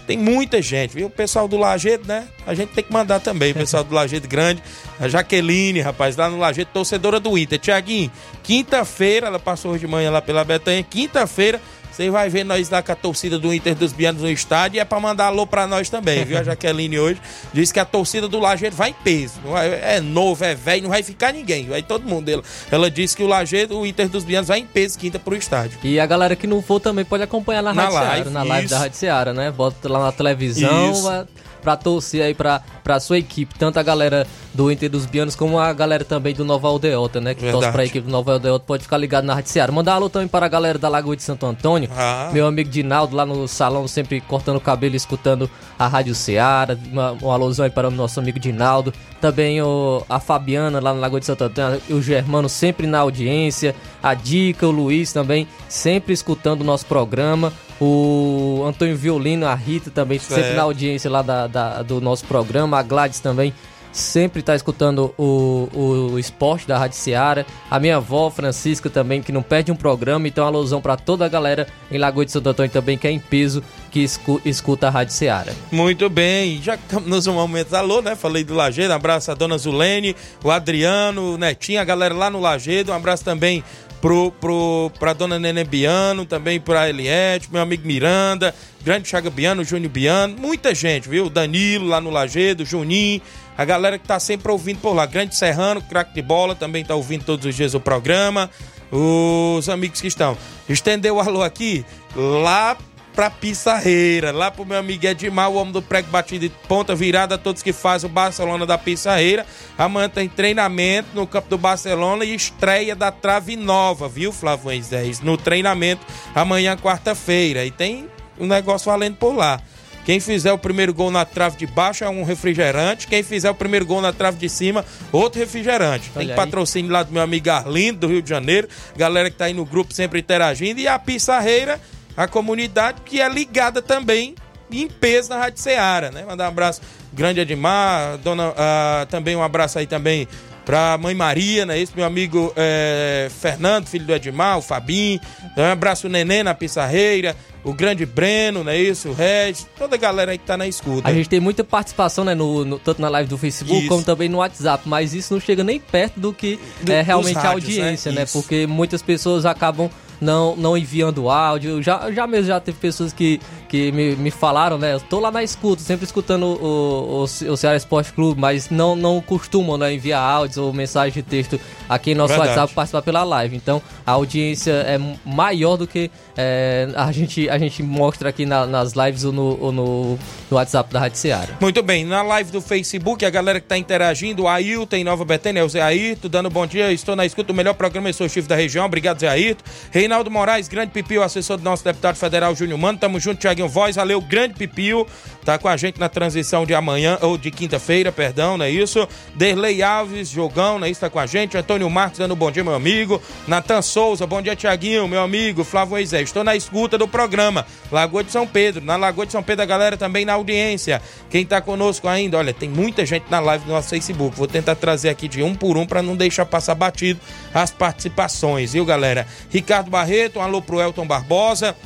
[0.06, 1.06] Tem muita gente, viu?
[1.06, 2.26] O pessoal do Lajedo, né?
[2.46, 3.52] A gente tem que mandar também.
[3.52, 4.62] O pessoal do Lajedo Grande,
[4.98, 7.58] a Jaqueline, rapaz, lá no Lajedo, torcedora do Inter.
[7.58, 8.10] Tiaguinho,
[8.42, 11.60] quinta-feira, ela passou hoje de manhã lá pela Betanha, quinta-feira
[11.92, 14.80] você vai ver nós lá com a torcida do Inter dos Bianos no estádio e
[14.80, 16.38] é pra mandar alô pra nós também, viu?
[16.38, 17.20] A Jaqueline hoje
[17.52, 19.40] disse que a torcida do Lajeiro vai em peso.
[19.82, 21.66] É novo, é velho, não vai ficar ninguém.
[21.68, 22.28] Vai todo mundo.
[22.28, 25.36] Ela, ela disse que o Lajeiro, o Inter dos Bianos vai em peso quinta pro
[25.36, 25.78] estádio.
[25.82, 28.42] E a galera que não for também pode acompanhar na, na Rádio live, Seara, na
[28.42, 28.74] live isso.
[28.74, 29.50] da Rádio Seara, né?
[29.50, 31.26] Bota lá na televisão, vai
[31.60, 35.58] para torcer aí para a sua equipe, tanto a galera do Inter dos Bianos como
[35.58, 37.34] a galera também do Nova Aldeota, né?
[37.34, 37.62] Que Verdade.
[37.62, 39.70] torce para a equipe do Nova Aldeota, pode ficar ligado na Rádio Seara.
[39.70, 42.30] Mandar um alô também para a galera da Lagoa de Santo Antônio, ah.
[42.32, 46.78] meu amigo Dinaldo lá no salão, sempre cortando o cabelo, escutando a Rádio Seara.
[47.22, 48.92] Um alôzão aí para o nosso amigo Dinaldo.
[49.20, 53.74] Também o, a Fabiana lá na Lagoa de Santo Antônio, o Germano sempre na audiência,
[54.02, 59.90] a Dica, o Luiz também sempre escutando o nosso programa o Antônio Violino, a Rita
[59.90, 63.54] também, sempre na audiência lá da, da, do nosso programa, a Gladys também
[63.92, 65.68] sempre está escutando o,
[66.12, 67.46] o, esporte da Rádio Seara.
[67.70, 70.28] A minha avó, Francisca, também, que não perde um programa.
[70.28, 73.18] Então, alusão para toda a galera em Lagoa de Santo Antônio também, que é em
[73.18, 75.54] peso, que escu, escuta a Rádio Seara.
[75.70, 76.60] Muito bem.
[76.62, 78.14] Já estamos nos momentos alô, né?
[78.14, 78.92] Falei do Lagedo.
[78.92, 82.92] Um abraço a dona Zulene, o Adriano, o Netinho, a galera lá no Lagedo.
[82.92, 83.64] Um abraço também
[84.00, 89.64] pro, pro, pra dona Nenê Biano, também pra Eliette, meu amigo Miranda, grande Chaga Biano,
[89.64, 91.28] Júnior Biano, muita gente, viu?
[91.28, 93.20] Danilo lá no Lagedo, Juninho,
[93.56, 95.04] a galera que tá sempre ouvindo por lá.
[95.04, 98.50] Grande Serrano, craque de bola, também tá ouvindo todos os dias o programa.
[98.90, 100.36] Os amigos que estão.
[100.68, 101.84] Estendeu o alô aqui
[102.16, 102.76] lá
[103.14, 107.36] pra Pissarreira, lá pro meu amigo Edmar, o homem do prego batido de ponta virada,
[107.36, 109.44] todos que fazem o Barcelona da Pissarreira.
[109.76, 115.20] Amanhã tem treinamento no campo do Barcelona e estreia da trave nova, viu, Flávio Moisés?
[115.20, 117.64] No treinamento amanhã, quarta-feira.
[117.64, 119.60] E tem um negócio valendo por lá.
[120.04, 123.06] Quem fizer o primeiro gol na trave de baixo é um refrigerante.
[123.06, 126.10] Quem fizer o primeiro gol na trave de cima, outro refrigerante.
[126.16, 126.36] Olha Tem aí.
[126.36, 128.66] patrocínio lá do meu amigo Arlindo, do Rio de Janeiro.
[128.96, 130.80] Galera que tá aí no grupo sempre interagindo.
[130.80, 131.78] E a Pissarreira
[132.24, 134.34] a comunidade que é ligada também
[134.70, 136.22] em peso na Rádio Ceará, né?
[136.22, 140.28] Mandar um abraço grande Edmar, dona, uh, também um abraço aí também
[140.64, 141.80] pra mãe Maria, né?
[141.80, 145.18] Esse meu amigo é, Fernando, filho do Edmar, o Fabinho.
[145.56, 149.08] Um abraço o Nenê na Pissarreira, o grande Breno, não é isso?
[149.08, 151.08] O Regis, toda a galera aí que tá na escuta.
[151.08, 152.34] A gente tem muita participação, né?
[152.34, 153.88] No, no tanto na live do Facebook isso.
[153.88, 157.36] como também no WhatsApp, mas isso não chega nem perto do que do, é realmente
[157.36, 158.20] rádios, a audiência, né?
[158.20, 158.26] né?
[158.30, 161.82] Porque muitas pessoas acabam não, não enviando áudio.
[161.82, 164.94] Já, já mesmo já teve pessoas que, que me, me falaram, né?
[164.94, 168.96] Eu tô lá na escuta, sempre escutando o, o, o Ceará Esporte Clube, mas não,
[168.96, 172.50] não costumam né, enviar áudios ou mensagem de texto aqui em nosso Verdade.
[172.50, 173.54] WhatsApp participar pela live.
[173.54, 178.66] Então a audiência é maior do que é, a, gente, a gente mostra aqui na,
[178.66, 180.18] nas lives ou no, ou no,
[180.50, 181.56] no, WhatsApp da Rádio Ceará.
[181.60, 185.24] Muito bem, na live do Facebook, a galera que tá interagindo, o Ailton em Nova
[185.24, 188.14] Betânia, é o Zé Ayrton, dando bom dia, estou na escuta do melhor programa, eu
[188.14, 189.62] sou o chefe da região, obrigado Zé Ayrton.
[189.92, 193.68] Reinaldo Moraes, grande pipio, assessor do nosso deputado federal Júnior Mano, tamo junto, Thiago Tiaguinho
[193.68, 195.06] Voz, valeu, grande Pipio,
[195.44, 199.06] tá com a gente na transição de amanhã, ou de quinta-feira, perdão, não é isso?
[199.34, 201.00] Derlei Alves, Jogão, não é isso?
[201.00, 204.56] Tá com a gente, Antônio Marcos dando bom dia, meu amigo, Natan Souza, bom dia,
[204.56, 208.96] Tiaguinho, meu amigo, Flávio Moisés, estou na escuta do programa, Lagoa de São Pedro, na
[208.96, 212.68] Lagoa de São Pedro a galera também na audiência, quem tá conosco ainda, olha, tem
[212.68, 215.86] muita gente na live do nosso Facebook, vou tentar trazer aqui de um por um
[215.86, 217.20] para não deixar passar batido
[217.52, 219.26] as participações, viu, galera?
[219.50, 221.76] Ricardo Barreto, um alô pro Elton Barbosa,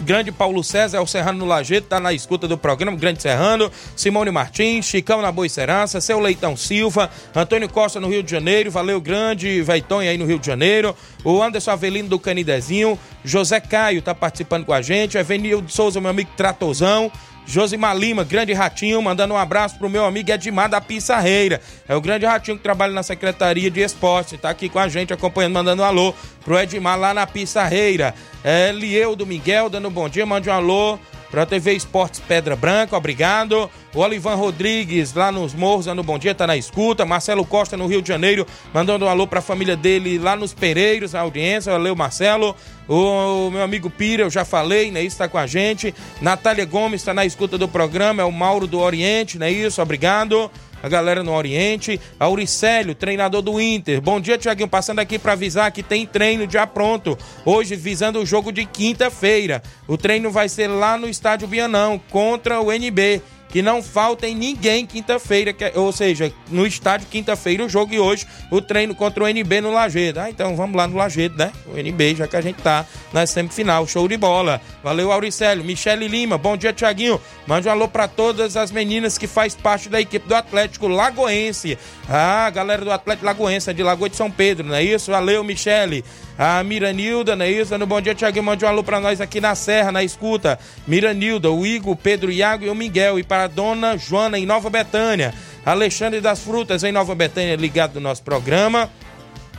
[0.00, 3.70] Grande Paulo César, é o Serrano no Lajeito, tá na escuta do programa, Grande Serrano,
[3.94, 8.70] Simone Martins, Chicão na Boa Serança, Seu Leitão Silva, Antônio Costa no Rio de Janeiro,
[8.70, 14.02] valeu grande, Veitonha aí no Rio de Janeiro, o Anderson Avelino do Canidezinho, José Caio
[14.02, 17.12] tá participando com a gente, Evenildo Souza, meu amigo Tratozão,
[17.50, 21.60] Josimar Lima, grande ratinho, mandando um abraço pro meu amigo Edmar da Pissarreira.
[21.88, 24.38] É o grande ratinho que trabalha na Secretaria de Esporte.
[24.38, 28.14] Tá aqui com a gente, acompanhando, mandando um alô pro Edmar lá na Pissarreira.
[28.44, 30.96] É Lieu do Miguel, dando um bom dia, mande um alô
[31.30, 33.70] para a TV Esportes Pedra Branca, obrigado.
[33.94, 37.04] O Olivan Rodrigues, lá nos Morros, dando bom dia, tá na escuta.
[37.04, 40.52] Marcelo Costa, no Rio de Janeiro, mandando um alô para a família dele lá nos
[40.52, 41.72] Pereiros, a audiência.
[41.72, 42.56] Valeu, Marcelo.
[42.88, 45.02] O meu amigo Pira, eu já falei, né?
[45.02, 45.94] Isso tá com a gente.
[46.20, 49.50] Natália Gomes está na escuta do programa, é o Mauro do Oriente, né?
[49.50, 50.50] Isso, obrigado
[50.82, 52.00] a galera no Oriente.
[52.18, 54.00] Auricélio, treinador do Inter.
[54.00, 54.68] Bom dia, Tiaguinho.
[54.68, 57.16] Passando aqui para avisar que tem treino já pronto.
[57.44, 59.62] Hoje, visando o jogo de quinta-feira.
[59.86, 64.86] O treino vai ser lá no Estádio Bianão, contra o NB que não faltem ninguém
[64.86, 69.60] quinta-feira, ou seja, no estádio quinta-feira o jogo e hoje o treino contra o NB
[69.60, 70.20] no Lagedo.
[70.20, 71.52] Ah, então vamos lá no Lagedo, né?
[71.66, 74.60] O NB, já que a gente tá na semifinal, show de bola.
[74.82, 75.64] Valeu, Auricélio.
[75.64, 77.20] Michele Lima, bom dia, Tiaguinho.
[77.46, 81.76] Mande um alô para todas as meninas que faz parte da equipe do Atlético Lagoense.
[82.08, 85.10] Ah, galera do Atlético Lagoense, é de Lagoa de São Pedro, não é isso?
[85.10, 86.04] Valeu, Michele.
[86.38, 87.76] A Miranilda, não é isso?
[87.76, 90.58] No bom dia, Tiaguinho, mande um alô pra nós aqui na Serra, na escuta.
[90.86, 93.18] Miranilda, o Igor, o Pedro, o Iago e o Miguel.
[93.18, 95.34] E para a dona Joana, em Nova Betânia.
[95.64, 98.90] Alexandre das Frutas, em Nova Betânia, ligado no nosso programa.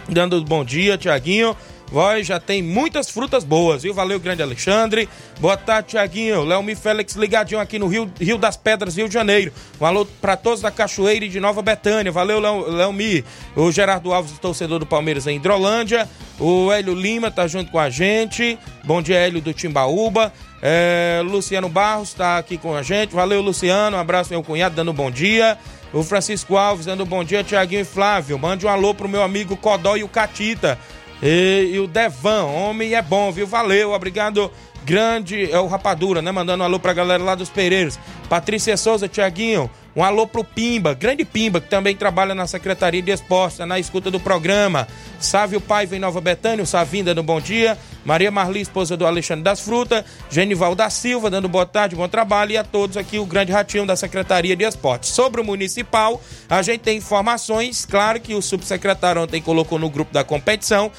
[0.10, 1.56] Dando bom dia, Tiaguinho.
[1.92, 3.94] Voz já tem muitas frutas boas, viu?
[3.94, 5.10] Valeu, grande Alexandre.
[5.40, 6.44] Boa tarde, Tiaguinho.
[6.44, 9.52] Leomi Félix ligadinho aqui no Rio, Rio das Pedras, Rio de Janeiro.
[9.80, 12.10] Um alô pra todos da Cachoeira e de Nova Betânia.
[12.10, 13.26] Valeu, Leomi.
[13.56, 16.08] O Gerardo Alves, torcedor do Palmeiras em Hidrolândia.
[16.40, 18.58] O Hélio Lima tá junto com a gente.
[18.86, 20.32] Bom dia, Hélio do Timbaúba.
[20.62, 23.14] É, Luciano Barros tá aqui com a gente.
[23.14, 23.98] Valeu, Luciano.
[23.98, 25.58] Um abraço, meu cunhado, dando bom dia.
[25.94, 28.40] O Francisco Alves dando bom dia, Tiaguinho e Flávio.
[28.40, 30.80] Mande um alô pro meu amigo Codó e o Catita.
[31.22, 33.46] E, e o Devan, homem é bom, viu?
[33.46, 34.52] Valeu, obrigado.
[34.84, 36.32] Grande é o Rapadura, né?
[36.32, 38.00] Mandando um alô pra galera lá dos Pereiros.
[38.28, 43.12] Patrícia Souza, Tiaguinho, um alô pro Pimba, grande Pimba, que também trabalha na Secretaria de
[43.12, 44.88] Esportes, na escuta do programa.
[45.20, 47.78] Sávio Paiva em Nova Betânia, o Savinda no Bom Dia.
[48.04, 50.04] Maria Marli, esposa do Alexandre das Frutas.
[50.30, 52.54] Genival da Silva, dando boa tarde, bom trabalho.
[52.54, 55.10] E a todos aqui, o grande ratinho da Secretaria de Esportes.
[55.10, 60.14] Sobre o Municipal, a gente tem informações, claro que o subsecretário ontem colocou no grupo
[60.14, 60.92] da competição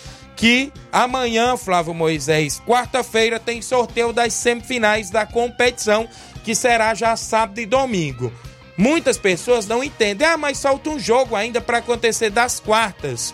[0.42, 6.08] que amanhã, Flávio Moisés, quarta-feira, tem sorteio das semifinais da competição,
[6.42, 8.32] que será já sábado e domingo.
[8.76, 13.32] Muitas pessoas não entendem, ah, mas falta um jogo ainda para acontecer das quartas.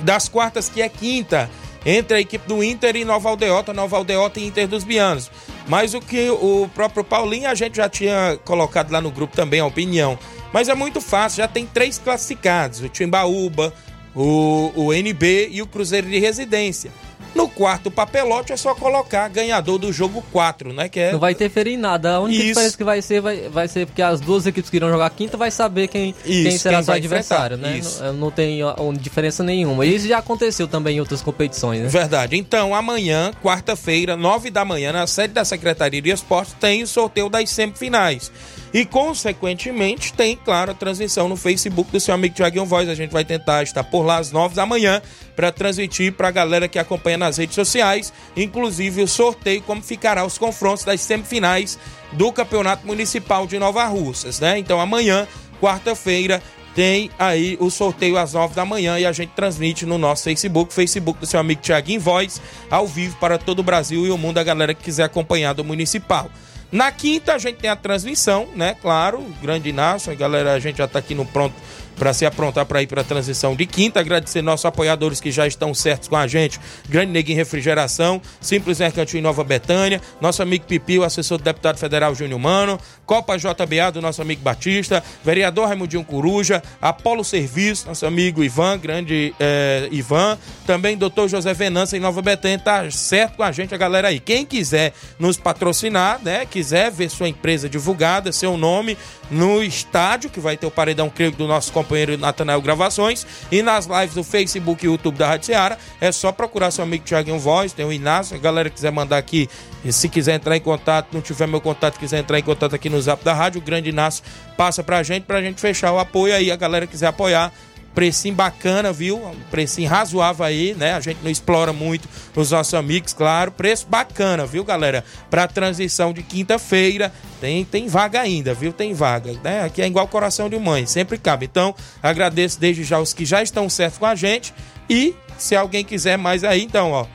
[0.00, 1.50] Das quartas, que é quinta,
[1.84, 5.30] entre a equipe do Inter e Nova Aldeota, Nova Aldeota e Inter dos Bianos.
[5.68, 9.60] Mas o que o próprio Paulinho, a gente já tinha colocado lá no grupo também
[9.60, 10.18] a opinião.
[10.54, 13.74] Mas é muito fácil, já tem três classificados: o Timbaúba,
[14.14, 16.90] o, o NB e o Cruzeiro de Residência.
[17.34, 20.88] No quarto papelote é só colocar ganhador do jogo 4, né?
[20.88, 21.12] Que é...
[21.12, 22.16] Não vai interferir em nada.
[22.16, 22.48] A única Isso.
[22.48, 25.36] diferença que vai ser vai, vai ser porque as duas equipes que irão jogar quinta
[25.36, 27.80] vai saber quem, Isso, quem será quem seu adversário, né?
[28.00, 28.60] Não, não, tem
[29.00, 29.86] diferença nenhuma.
[29.86, 31.88] Isso já aconteceu também em outras competições, né?
[31.88, 32.36] Verdade.
[32.36, 37.30] Então, amanhã, quarta-feira, nove da manhã, na sede da Secretaria de Esportes, tem o sorteio
[37.30, 38.30] das semifinais.
[38.72, 42.88] E, consequentemente, tem, claro, a transmissão no Facebook do seu amigo Tiaguinho Voz.
[42.88, 45.02] A gente vai tentar estar por lá às nove da manhã
[45.36, 50.24] para transmitir para a galera que acompanha nas redes sociais, inclusive o sorteio, como ficará
[50.24, 51.78] os confrontos das semifinais
[52.12, 54.58] do Campeonato Municipal de Nova Russas, né?
[54.58, 55.26] Então, amanhã,
[55.60, 56.42] quarta-feira,
[56.74, 60.72] tem aí o sorteio às 9 da manhã e a gente transmite no nosso Facebook,
[60.72, 64.38] Facebook do seu amigo Tiaguinho Voz, ao vivo para todo o Brasil e o mundo,
[64.38, 66.30] a galera que quiser acompanhar do Municipal.
[66.72, 68.74] Na quinta a gente tem a transmissão, né?
[68.80, 71.54] Claro, grande Inácio, a galera, a gente já tá aqui no pronto
[72.02, 74.00] para se aprontar para ir para a transição de quinta.
[74.00, 76.58] Agradecer nossos apoiadores que já estão certos com a gente.
[76.88, 81.78] Grande Neguinho Refrigeração, Simples Mercantil em Nova Betânia, nosso amigo Pipi, o assessor do deputado
[81.78, 82.76] federal Júnior Mano,
[83.06, 89.32] Copa JBA do nosso amigo Batista, vereador Raimundinho Coruja, Apolo Serviço, nosso amigo Ivan, grande
[89.38, 90.36] eh, Ivan,
[90.66, 94.18] também doutor José Venança em Nova Betânia, tá certo com a gente, a galera aí.
[94.18, 98.98] Quem quiser nos patrocinar, né, quiser ver sua empresa divulgada, seu nome
[99.30, 103.86] no estádio, que vai ter o paredão, creio, do nosso companheiro Natanael Gravações, e nas
[103.86, 107.72] lives do Facebook e YouTube da Rádio Seara, é só procurar seu amigo Thiaguinho Voz,
[107.72, 109.48] tem o Inácio, a galera quiser mandar aqui,
[109.90, 113.00] se quiser entrar em contato, não tiver meu contato, quiser entrar em contato aqui no
[113.00, 114.24] zap da rádio, o grande Inácio
[114.56, 117.52] passa pra gente, pra gente fechar o apoio aí, a galera quiser apoiar,
[117.94, 119.16] precinho bacana, viu?
[119.16, 120.94] Um precinho razoável aí, né?
[120.94, 123.52] A gente não explora muito os nossos amigos, claro.
[123.52, 125.04] Preço bacana, viu, galera?
[125.30, 127.12] Pra transição de quinta-feira.
[127.40, 128.72] Tem, tem vaga ainda, viu?
[128.72, 129.64] Tem vaga, né?
[129.64, 131.46] Aqui é igual coração de mãe, sempre cabe.
[131.46, 134.54] Então, agradeço desde já os que já estão certos com a gente.
[134.88, 137.06] E se alguém quiser mais aí, então, ó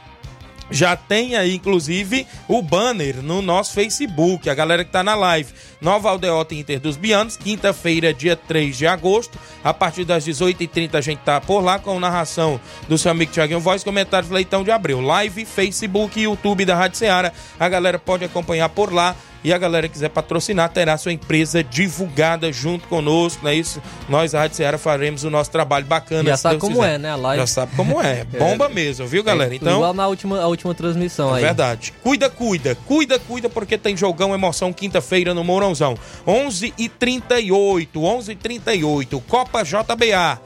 [0.70, 5.54] já tem aí, inclusive, o banner no nosso Facebook, a galera que tá na live.
[5.80, 11.02] Nova Aldeota Inter dos Bianos, quinta-feira, dia 3 de agosto, a partir das 18h30 a
[11.02, 15.00] gente tá por lá com narração do seu amigo Thiaguinho Voz, comentários Leitão de Abreu.
[15.02, 17.32] Live, Facebook e YouTube da Rádio Ceará.
[17.60, 21.64] A galera pode acompanhar por lá e a galera que quiser patrocinar terá sua empresa
[21.64, 23.82] divulgada junto conosco, não é isso?
[24.10, 26.30] Nós, a Rádio Ceará, faremos o nosso trabalho bacana.
[26.32, 26.96] Já sabe como quiser.
[26.96, 27.12] é, né?
[27.12, 27.42] A live.
[27.42, 28.26] Já sabe como é.
[28.38, 29.54] Bomba mesmo, viu, galera?
[29.54, 31.44] É, então, igual na última, a última transmissão é aí.
[31.44, 31.94] Verdade.
[32.04, 32.76] Cuida, cuida.
[32.86, 35.98] Cuida, cuida, porque tem jogão, emoção, quinta-feira no Mourãozão.
[36.26, 40.42] 11 e 38 11 e 38 Copa JBA.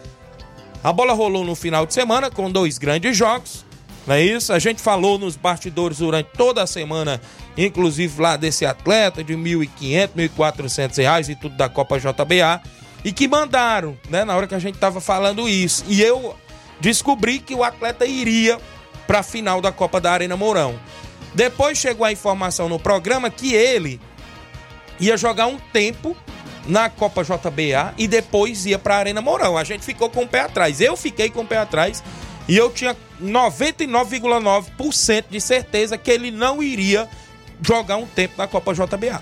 [0.84, 3.66] A bola rolou no final de semana com dois grandes jogos.
[4.08, 4.52] Não é isso?
[4.52, 7.22] A gente falou nos bastidores durante toda a semana,
[7.56, 12.62] inclusive lá desse atleta de R$ 1.500, 1.400 reais e tudo da Copa JBA.
[13.04, 15.84] E que mandaram, né, na hora que a gente tava falando isso.
[15.88, 16.36] E eu
[16.80, 18.60] descobri que o atleta iria
[19.06, 20.80] para a final da Copa da Arena Mourão.
[21.34, 24.00] Depois chegou a informação no programa que ele
[25.02, 26.16] ia jogar um tempo
[26.68, 29.58] na Copa JBA e depois ia para a Arena Mourão.
[29.58, 30.80] A gente ficou com o pé atrás.
[30.80, 32.04] Eu fiquei com o pé atrás
[32.48, 37.10] e eu tinha 99,9% de certeza que ele não iria
[37.62, 39.22] jogar um tempo na Copa JBA.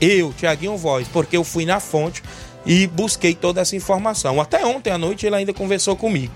[0.00, 2.22] Eu, Tiaguinho Voz, porque eu fui na fonte
[2.64, 4.40] e busquei toda essa informação.
[4.40, 6.32] Até ontem à noite ele ainda conversou comigo.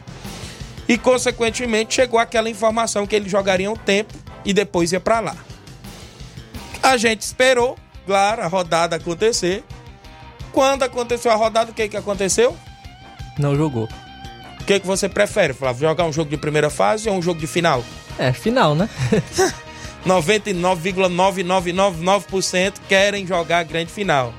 [0.87, 4.13] E, consequentemente, chegou aquela informação que ele jogaria um tempo
[4.45, 5.37] e depois ia para lá.
[6.83, 9.65] A gente esperou, claro, a rodada acontecer.
[10.53, 12.57] Quando aconteceu a rodada, o que, que aconteceu?
[13.39, 13.89] Não jogou.
[14.61, 15.89] O que, que você prefere, Flávio?
[15.89, 17.83] Jogar um jogo de primeira fase ou um jogo de final?
[18.19, 18.89] É, final, né?
[20.07, 24.33] 99,9999% querem jogar a grande final.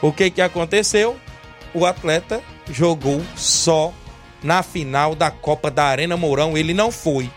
[0.00, 1.16] O que, que aconteceu?
[1.72, 3.92] O atleta jogou só
[4.42, 6.56] na final da Copa da Arena Mourão.
[6.56, 7.30] Ele não foi.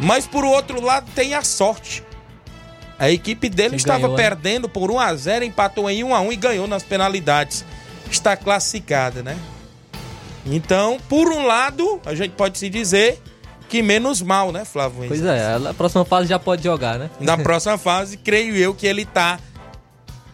[0.00, 2.02] Mas por outro lado tem a sorte.
[2.98, 4.70] A equipe dele estava ganhou, perdendo né?
[4.72, 7.64] por 1 a 0, empatou em 1 a 1 e ganhou nas penalidades.
[8.10, 9.36] Está classificada, né?
[10.44, 13.22] Então, por um lado, a gente pode se dizer
[13.68, 15.04] que menos mal, né, Flávio?
[15.06, 17.10] Pois é, na próxima fase já pode jogar, né?
[17.20, 19.38] Na próxima fase, creio eu que ele tá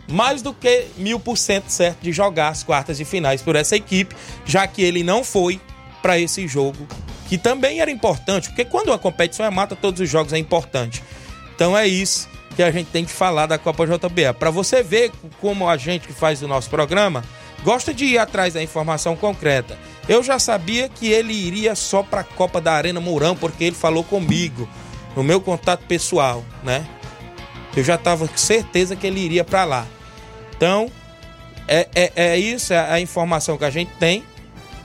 [0.08, 3.74] mais do que mil por cento certo de jogar as quartas de finais por essa
[3.74, 4.14] equipe,
[4.46, 5.60] já que ele não foi
[6.00, 6.86] para esse jogo,
[7.28, 11.02] que também era importante, porque quando uma competição é mata, todos os jogos é importante.
[11.54, 14.34] Então é isso que a gente tem que falar da Copa JBA.
[14.34, 17.24] Para você ver como a gente que faz o nosso programa
[17.62, 19.78] gosta de ir atrás da informação concreta.
[20.08, 23.76] Eu já sabia que ele iria só para a Copa da Arena Mourão, porque ele
[23.76, 24.68] falou comigo
[25.16, 26.86] no meu contato pessoal, né?
[27.74, 29.86] Eu já estava com certeza que ele iria para lá.
[30.56, 30.90] Então,
[31.66, 34.22] é, é, é isso, é a informação que a gente tem,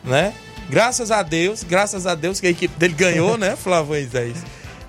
[0.04, 0.34] né?
[0.70, 4.38] Graças a Deus, graças a Deus que a equipe dele ganhou, né, Flávio Moisés?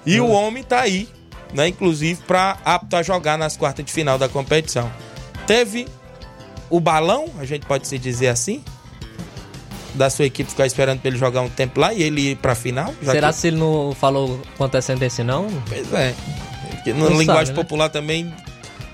[0.04, 1.08] E o homem tá aí,
[1.52, 4.90] né, inclusive para apto a jogar nas quartas de final da competição.
[5.46, 5.88] Teve
[6.68, 8.62] o balão, a gente pode se dizer assim,
[9.94, 12.52] da sua equipe ficar esperando para ele jogar um tempo lá e ele ir para
[12.52, 12.94] a final.
[13.02, 13.38] Será que...
[13.38, 15.48] se ele não falou quanto é sentença não?
[15.68, 16.14] Pois é.
[16.70, 17.54] Porque na linguagem sabe, né?
[17.54, 18.32] popular também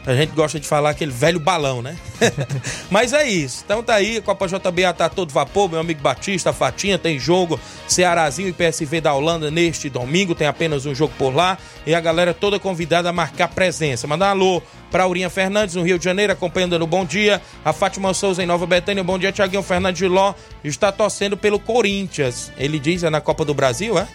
[0.07, 1.97] a gente gosta de falar aquele velho balão, né?
[2.91, 3.63] Mas é isso.
[3.65, 8.49] Então tá aí, Copa JBA tá todo vapor, meu amigo Batista, Fatinha, tem jogo, Cearazinho
[8.49, 12.33] e PSV da Holanda neste domingo, tem apenas um jogo por lá, e a galera
[12.33, 14.07] toda convidada a marcar presença.
[14.07, 17.43] Mandar um alô para Aurinha Fernandes, no Rio de Janeiro, acompanhando no Bom Dia.
[17.65, 19.03] A Fátima Souza em Nova Betânia.
[19.03, 20.35] Bom dia, Tiaguinho Fernandes de Ló.
[20.63, 22.53] Está torcendo pelo Corinthians.
[22.57, 24.07] Ele diz, é na Copa do Brasil, é?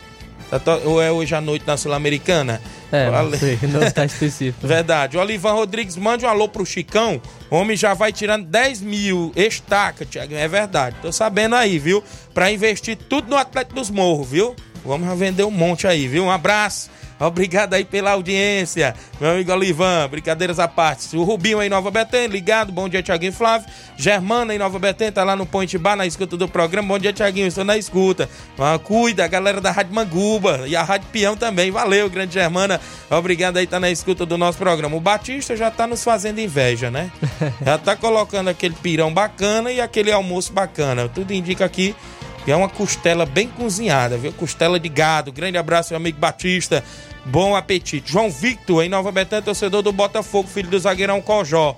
[0.60, 2.62] Tá ou é hoje à noite na Sul-Americana?
[2.92, 4.68] É, não sei, não está específico.
[4.68, 5.18] Verdade.
[5.18, 7.22] O Olivan Rodrigues, mande um alô pro Chicão.
[7.50, 9.32] O homem já vai tirando 10 mil.
[9.36, 10.36] Estaca, Tiago.
[10.36, 10.98] É verdade.
[11.02, 12.04] Tô sabendo aí, viu?
[12.34, 14.56] Pra investir tudo no Atlético dos Morros, viu?
[14.84, 16.24] Vamos vender um monte aí, viu?
[16.26, 16.90] Um abraço.
[17.22, 21.16] Obrigado aí pela audiência, meu amigo Olivan, brincadeiras à parte.
[21.16, 23.68] O Rubinho aí em Nova Betânia, ligado, bom dia Tiaguinho Flávio.
[23.96, 27.14] Germana em Nova Betânia, tá lá no Ponte Bar, na escuta do programa, bom dia
[27.14, 28.28] Tiaguinho, estou na escuta.
[28.58, 32.82] Ah, cuida, a galera da Rádio Manguba e a Rádio Peão também, valeu, grande Germana,
[33.08, 34.98] obrigado aí, tá na escuta do nosso programa.
[34.98, 37.12] O Batista já tá nos fazendo inveja, né?
[37.64, 41.96] Já tá colocando aquele pirão bacana e aquele almoço bacana, tudo indica aqui
[42.44, 44.34] que é uma costela bem cozinhada, viu?
[44.34, 45.32] Costela de gado.
[45.32, 46.84] Grande abraço, meu amigo Batista.
[47.26, 48.12] Bom apetite.
[48.12, 51.76] João Victor, em Nova Betânia, torcedor do Botafogo, filho do zagueirão Cojó.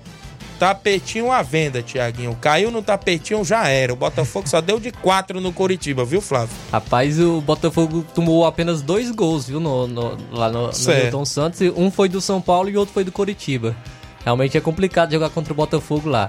[0.58, 2.36] Tapetinho à venda, Tiaguinho.
[2.40, 3.92] Caiu no tapetinho, já era.
[3.92, 6.54] O Botafogo só deu de quatro no Curitiba, viu, Flávio?
[6.70, 11.60] Rapaz, o Botafogo tomou apenas dois gols, viu, no, no lá no, no Milton Santos.
[11.76, 13.76] Um foi do São Paulo e outro foi do Curitiba.
[14.24, 16.28] Realmente é complicado jogar contra o Botafogo lá.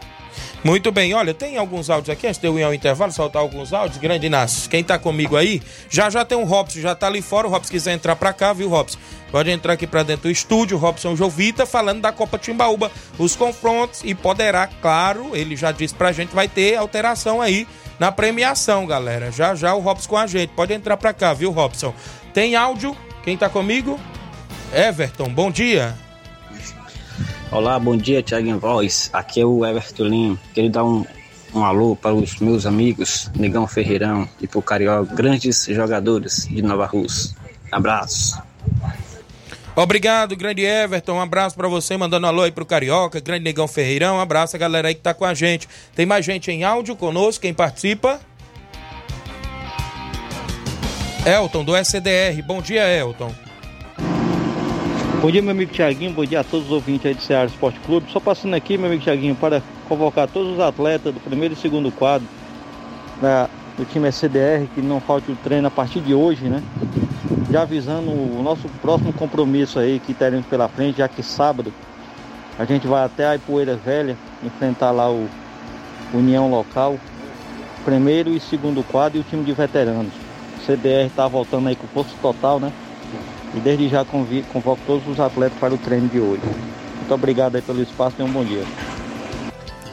[0.63, 3.71] Muito bem, olha, tem alguns áudios aqui, antes de eu ir ao intervalo, soltar alguns
[3.71, 3.99] áudios.
[3.99, 7.47] Grande Inácio, quem tá comigo aí, já já tem um Robson, já tá ali fora.
[7.47, 8.97] O Robson quiser entrar pra cá, viu, Robson?
[9.31, 14.01] Pode entrar aqui pra dentro do estúdio, Robson Jovita, falando da Copa Timbaúba, os confrontos
[14.03, 17.67] e poderá, claro, ele já disse pra gente, vai ter alteração aí
[17.99, 19.31] na premiação, galera.
[19.31, 20.49] Já já o Robson com a gente.
[20.49, 21.93] Pode entrar pra cá, viu, Robson?
[22.33, 22.95] Tem áudio?
[23.23, 23.99] Quem tá comigo?
[24.73, 26.04] Everton, bom dia.
[27.51, 29.09] Olá, bom dia, Thiago Voz.
[29.13, 30.39] Aqui é o Everton Lima.
[30.53, 31.05] Queria dar um,
[31.53, 36.85] um alô para os meus amigos Negão Ferreirão e pro Carioca, grandes jogadores de Nova
[36.87, 37.35] Rússia.
[37.71, 38.41] Abraço.
[39.75, 41.13] Obrigado, grande Everton.
[41.13, 44.15] Um abraço para você, mandando alô aí pro Carioca, grande Negão Ferreirão.
[44.15, 45.69] Um abraço a galera aí que tá com a gente.
[45.95, 48.19] Tem mais gente em áudio conosco, quem participa?
[51.25, 52.41] Elton, do SDR.
[52.45, 53.44] Bom dia, Elton.
[55.25, 56.11] Bom dia, meu amigo Tiaguinho.
[56.11, 58.11] Bom dia a todos os ouvintes aí do Ceará Esporte Clube.
[58.11, 59.59] Só passando aqui, meu amigo Tiaguinho, para
[59.89, 62.27] convocar todos os atletas do primeiro e segundo quadro
[63.19, 66.61] da, do time SDR, que não falte o treino a partir de hoje, né?
[67.51, 71.73] Já avisando o nosso próximo compromisso aí que teremos pela frente, já que sábado
[72.59, 75.27] a gente vai até a Ipoeira Velha enfrentar lá o
[76.13, 76.99] União Local,
[77.83, 80.13] primeiro e segundo quadro e o time de veteranos.
[80.59, 82.71] O CDR está voltando aí com força total, né?
[83.55, 86.43] E desde já convoco todos os atletas para o treino de hoje.
[86.97, 88.63] Muito obrigado aí pelo espaço e um bom dia.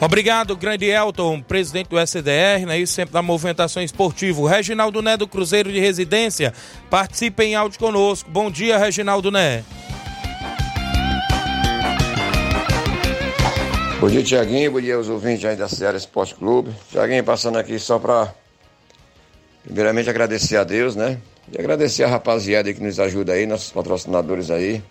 [0.01, 4.41] Obrigado, grande Elton, presidente do SDR, né, e sempre da movimentação esportiva.
[4.41, 6.53] O Reginaldo Né do Cruzeiro de Residência
[6.91, 8.29] participa em áudio conosco.
[8.29, 9.63] Bom dia, Reginaldo Né.
[14.01, 14.73] Bom dia, Tiaguinho.
[14.73, 16.73] Bom dia aos ouvintes aí da Ceará Esporte Clube.
[16.91, 18.35] Tiaguinho, passando aqui só para,
[19.63, 21.19] primeiramente, agradecer a Deus, né?
[21.51, 24.83] E agradecer a rapaziada que nos ajuda aí, nossos patrocinadores aí,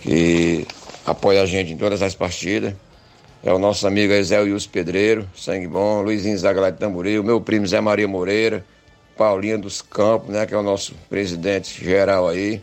[0.00, 0.66] que
[1.06, 2.74] apoia a gente em todas as partidas.
[3.44, 7.66] É o nosso amigo Zé Wilson Pedreiro, sangue bom, Luizinho Zagalá de Tamboril, meu primo
[7.66, 8.64] Zé Maria Moreira,
[9.16, 12.62] Paulinho dos Campos, né, que é o nosso presidente geral aí,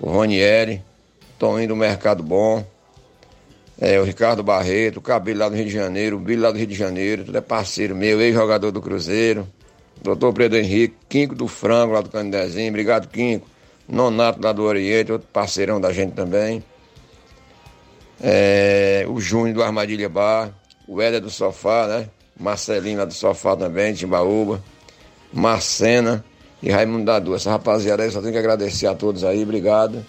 [0.00, 0.82] o Ronieri,
[1.38, 2.64] Toninho do Mercado Bom,
[3.80, 6.58] é, o Ricardo Barreto, o Cabelo lá do Rio de Janeiro, o Bilho lá do
[6.58, 9.46] Rio de Janeiro, tudo é parceiro meu, ex-jogador do Cruzeiro,
[10.02, 13.46] Doutor Pedro Henrique, Quinco do Frango, lá do Candezinho, obrigado, Quinco.
[13.86, 16.62] Nonato, lá do Oriente, outro parceirão da gente também.
[18.20, 20.52] É, o Júnior do Armadilha Bar,
[20.86, 22.08] o Éder do Sofá, né?
[22.38, 24.62] Marcelinho lá do Sofá também, Timbaúba.
[25.32, 26.24] Marcena
[26.62, 27.34] e Raimundo Dadu.
[27.34, 30.04] Essa rapaziada aí, só tenho que agradecer a todos aí, obrigado.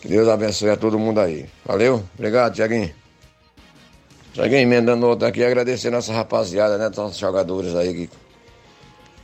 [0.00, 1.46] Que Deus abençoe a todo mundo aí.
[1.64, 2.04] Valeu?
[2.14, 2.94] Obrigado, Tiaguinho.
[4.32, 6.90] Tiaguinho, emendando outro aqui, agradecer a nossa rapaziada, né?
[6.94, 8.10] Nossos jogadores aí que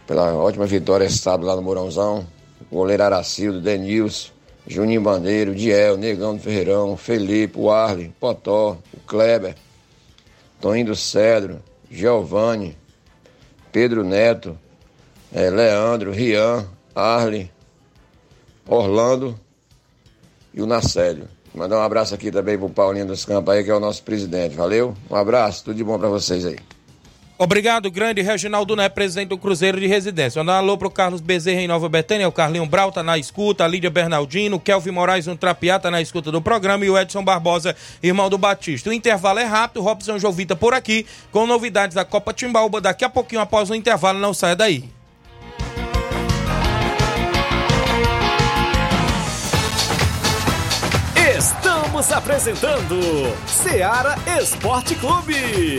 [0.07, 2.26] pela ótima vitória sábado lá no Mourãozão.
[2.70, 4.30] Goleiro Aracildo, Denilson,
[4.66, 9.55] Juninho Bandeiro, Diel, Negão do Ferreirão, Felipe, o Arley, Potó, o Kleber,
[10.61, 12.76] Toninho do Cedro, Giovanni,
[13.70, 14.59] Pedro Neto,
[15.32, 17.50] é, Leandro, Rian, Arley,
[18.66, 19.38] Orlando
[20.52, 21.28] e o Nacélio.
[21.55, 24.57] Mandar um abraço aqui também pro Paulinho dos Campos aí, que é o nosso presidente.
[24.57, 24.96] Valeu?
[25.11, 26.57] Um abraço, tudo de bom para vocês aí.
[27.37, 30.39] Obrigado, grande Reginaldo Né, presidente do Cruzeiro de Residência.
[30.41, 33.64] Mandar um alô pro Carlos Bezerra em Nova Betânia, o Carlinho Brau tá na escuta,
[33.64, 37.24] a Lídia Bernardino, Kelvin Moraes, um trapiá, tá na escuta do programa e o Edson
[37.24, 38.89] Barbosa, irmão do Batista.
[38.89, 43.09] O intervalo é rápido, Robson Jovita por aqui, com novidades da Copa Timbaúba daqui a
[43.09, 44.85] pouquinho após o intervalo, não saia daí.
[51.37, 52.97] Estamos apresentando
[53.45, 55.78] Seara Esporte Clube.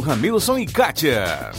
[0.00, 1.50] Ramilson e Kátia.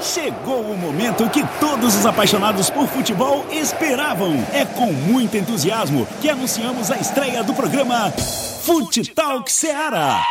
[0.04, 4.34] Chegou o momento que todos os apaixonados por futebol esperavam.
[4.52, 8.12] É com muito entusiasmo que anunciamos a estreia do programa
[8.62, 10.22] Fute Talk Seara.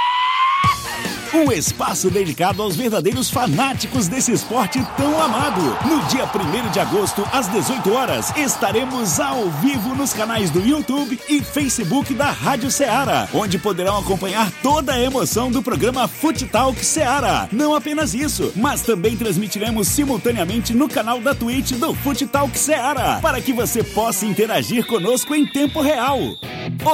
[1.34, 5.61] Um espaço dedicado aos verdadeiros fanáticos desse esporte tão amado.
[5.84, 11.19] No dia 1 de agosto, às 18 horas, estaremos ao vivo nos canais do YouTube
[11.27, 16.86] e Facebook da Rádio Ceará, onde poderão acompanhar toda a emoção do programa Fute Talk
[16.86, 17.47] Ceará.
[17.51, 23.17] Não apenas isso, mas também transmitiremos simultaneamente no canal da Twitch do Fute Talk Ceará,
[23.23, 26.19] para que você possa interagir conosco em tempo real.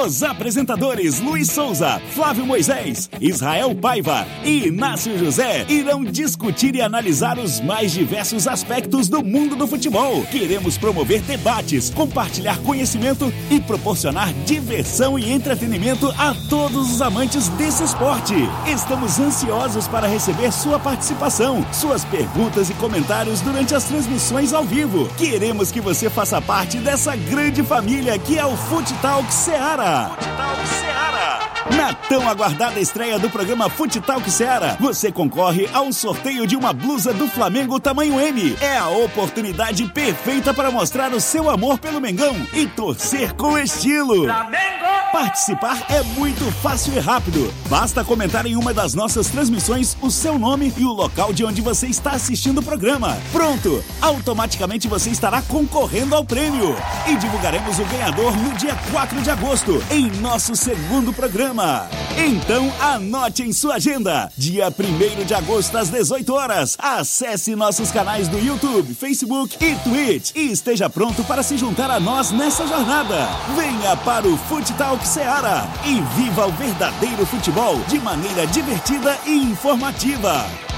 [0.01, 7.37] Os apresentadores Luiz Souza, Flávio Moisés, Israel Paiva e Inácio José irão discutir e analisar
[7.37, 10.23] os mais diversos aspectos do mundo do futebol.
[10.25, 17.83] Queremos promover debates, compartilhar conhecimento e proporcionar diversão e entretenimento a todos os amantes desse
[17.83, 18.35] esporte.
[18.65, 25.07] Estamos ansiosos para receber sua participação, suas perguntas e comentários durante as transmissões ao vivo.
[25.17, 30.09] Queremos que você faça parte dessa grande família que é o Fute Talk Seara.
[30.09, 31.28] Fute Talk Seara.
[31.75, 36.55] Na tão aguardada estreia do programa Fute Talk Seara, você concorre a um sorteio de
[36.55, 38.55] uma blusa do Flamengo tamanho M.
[38.61, 44.23] É a oportunidade perfeita para mostrar o seu amor pelo Mengão e torcer com estilo.
[44.23, 44.89] Flamengo!
[45.11, 47.51] Participar é muito fácil e rápido.
[47.67, 51.61] Basta comentar em uma das nossas transmissões o seu nome e o local de onde
[51.61, 53.17] você está assistindo o programa.
[53.31, 53.83] Pronto!
[54.01, 56.75] Automaticamente você estará concorrendo ao prêmio.
[57.07, 61.48] E divulgaremos o ganhador no dia 4 de agosto, em nosso segundo programa.
[62.17, 64.31] Então anote em sua agenda.
[64.37, 66.75] Dia 1 de agosto às 18 horas.
[66.77, 71.99] Acesse nossos canais do YouTube, Facebook e Twitch e esteja pronto para se juntar a
[71.99, 73.27] nós nessa jornada.
[73.55, 79.35] Venha para o Fute Talk Seara e viva o verdadeiro futebol de maneira divertida e
[79.35, 80.68] informativa.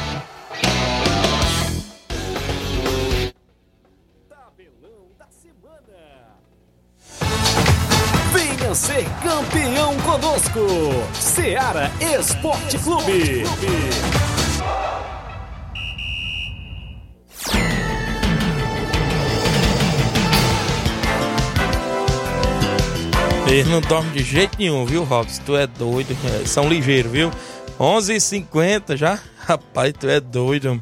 [8.72, 10.59] Venha ser campeão conosco.
[11.13, 13.43] Seara Esporte Clube.
[23.47, 25.41] Eles não dormem de jeito nenhum, viu, Robson?
[25.45, 26.15] Tu é doido.
[26.41, 27.30] é, São ligeiros, viu?
[27.78, 29.19] 11h50 já?
[29.45, 30.80] Rapaz, tu é doido.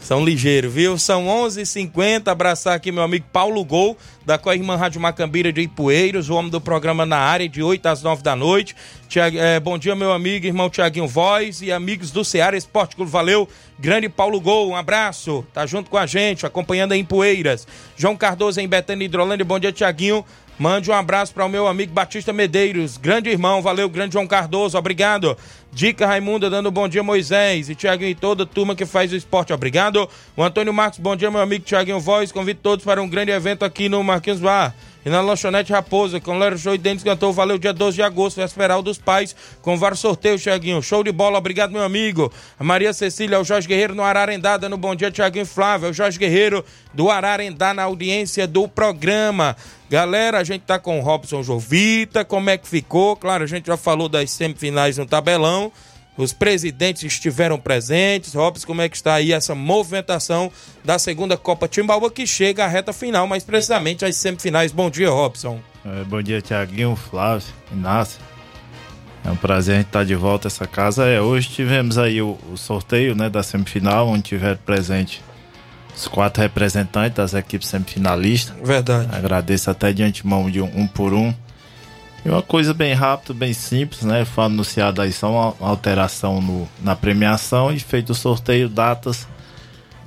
[0.00, 0.98] São ligeiros, viu?
[0.98, 2.28] São 11h50.
[2.28, 3.96] Abraçar aqui meu amigo Paulo Gol,
[4.28, 8.02] da Coirmã Rádio Macambira de Ipueiros, o homem do programa na área, de 8 às
[8.02, 8.76] 9 da noite.
[9.08, 13.10] Tiag- eh, bom dia, meu amigo, irmão Tiaguinho Voz e amigos do Ceará Esporte Clube.
[13.10, 13.48] Valeu,
[13.78, 15.46] grande Paulo Gol, um abraço.
[15.54, 17.66] Tá junto com a gente, acompanhando em Poeiras.
[17.96, 19.46] João Cardoso em Betânia Hidrolândia.
[19.46, 20.22] Bom dia, Tiaguinho.
[20.58, 24.76] Mande um abraço para o meu amigo Batista Medeiros, grande irmão, valeu, grande João Cardoso,
[24.76, 25.38] obrigado.
[25.72, 29.16] Dica Raimunda dando bom dia, Moisés, e Tiaguinho e toda a turma que faz o
[29.16, 30.08] esporte, obrigado.
[30.36, 33.64] O Antônio Marcos, bom dia, meu amigo Tiaguinho Voz, convido todos para um grande evento
[33.64, 34.74] aqui no Marquinhos Bar.
[35.08, 38.36] E na Lanchonete Raposa, com Lero Show e Dentes Cantor, valeu dia 12 de agosto,
[38.36, 40.82] Vesperal dos Pais, com vários sorteios, Tiaguinho.
[40.82, 42.30] Show de bola, obrigado, meu amigo.
[42.60, 45.88] A Maria Cecília, o Jorge Guerreiro no Ararendá, dando bom dia, Tiaguinho Flávio.
[45.88, 49.56] O Jorge Guerreiro do Ararendá na audiência do programa.
[49.88, 53.16] Galera, a gente tá com o Robson Jovita, como é que ficou?
[53.16, 55.72] Claro, a gente já falou das semifinais no tabelão.
[56.18, 58.34] Os presidentes estiveram presentes.
[58.34, 60.50] Robson, como é que está aí essa movimentação
[60.84, 64.72] da segunda Copa Timbaúba que chega à reta final, mais precisamente às semifinais.
[64.72, 65.60] Bom dia, Robson.
[65.84, 68.20] É, bom dia, Tiaguinho, Flávio, Inácio.
[69.24, 71.06] É um prazer a gente estar de volta a essa casa.
[71.06, 75.22] É, hoje tivemos aí o, o sorteio né, da semifinal, onde tiveram presente
[75.94, 78.56] os quatro representantes das equipes semifinalistas.
[78.62, 79.08] Verdade.
[79.12, 81.32] Agradeço até de antemão de um, um por um.
[82.24, 84.24] E uma coisa bem rápida, bem simples, né?
[84.24, 89.26] Foi anunciada aí só uma alteração no, na premiação e feito o sorteio, datas,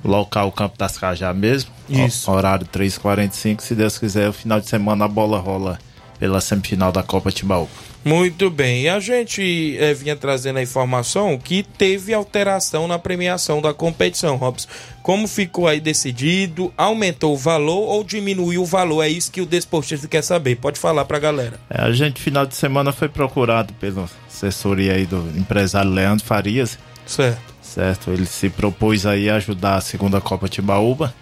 [0.04, 1.70] local Campo das Cajá mesmo.
[1.88, 2.30] Isso.
[2.30, 3.60] Horário 3h45.
[3.60, 5.78] Se Deus quiser, o final de semana a bola rola
[6.18, 7.91] pela semifinal da Copa Timbaúba.
[8.04, 8.82] Muito bem.
[8.82, 14.36] E a gente eh, vinha trazendo a informação que teve alteração na premiação da competição,
[14.36, 14.68] Robson.
[15.02, 16.72] Como ficou aí decidido?
[16.76, 19.02] Aumentou o valor ou diminuiu o valor?
[19.02, 20.56] É isso que o desportista quer saber.
[20.56, 21.60] Pode falar pra galera.
[21.70, 26.78] É, a gente, final de semana, foi procurado pela assessoria aí do empresário Leandro Farias.
[27.06, 27.52] Certo.
[27.60, 28.10] Certo.
[28.10, 31.14] Ele se propôs aí a ajudar a segunda Copa Timbaúba,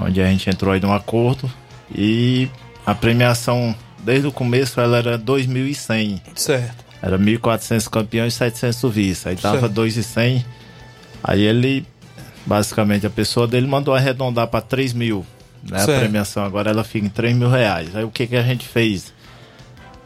[0.00, 1.50] onde a gente entrou aí num acordo.
[1.94, 2.48] E
[2.84, 3.74] a premiação
[4.04, 6.20] desde o começo ela era 2.100.
[6.34, 6.84] Certo.
[7.02, 9.28] Era 1.400 campeões e 700 vice.
[9.28, 9.74] Aí tava Certo.
[9.74, 10.44] 2.100.
[11.22, 11.86] Aí ele,
[12.46, 15.24] basicamente, a pessoa dele mandou arredondar para 3 mil.
[15.62, 16.00] Né, a Certo.
[16.00, 17.94] premiação agora ela fica em 3 mil reais.
[17.96, 19.12] Aí o que, que a gente fez?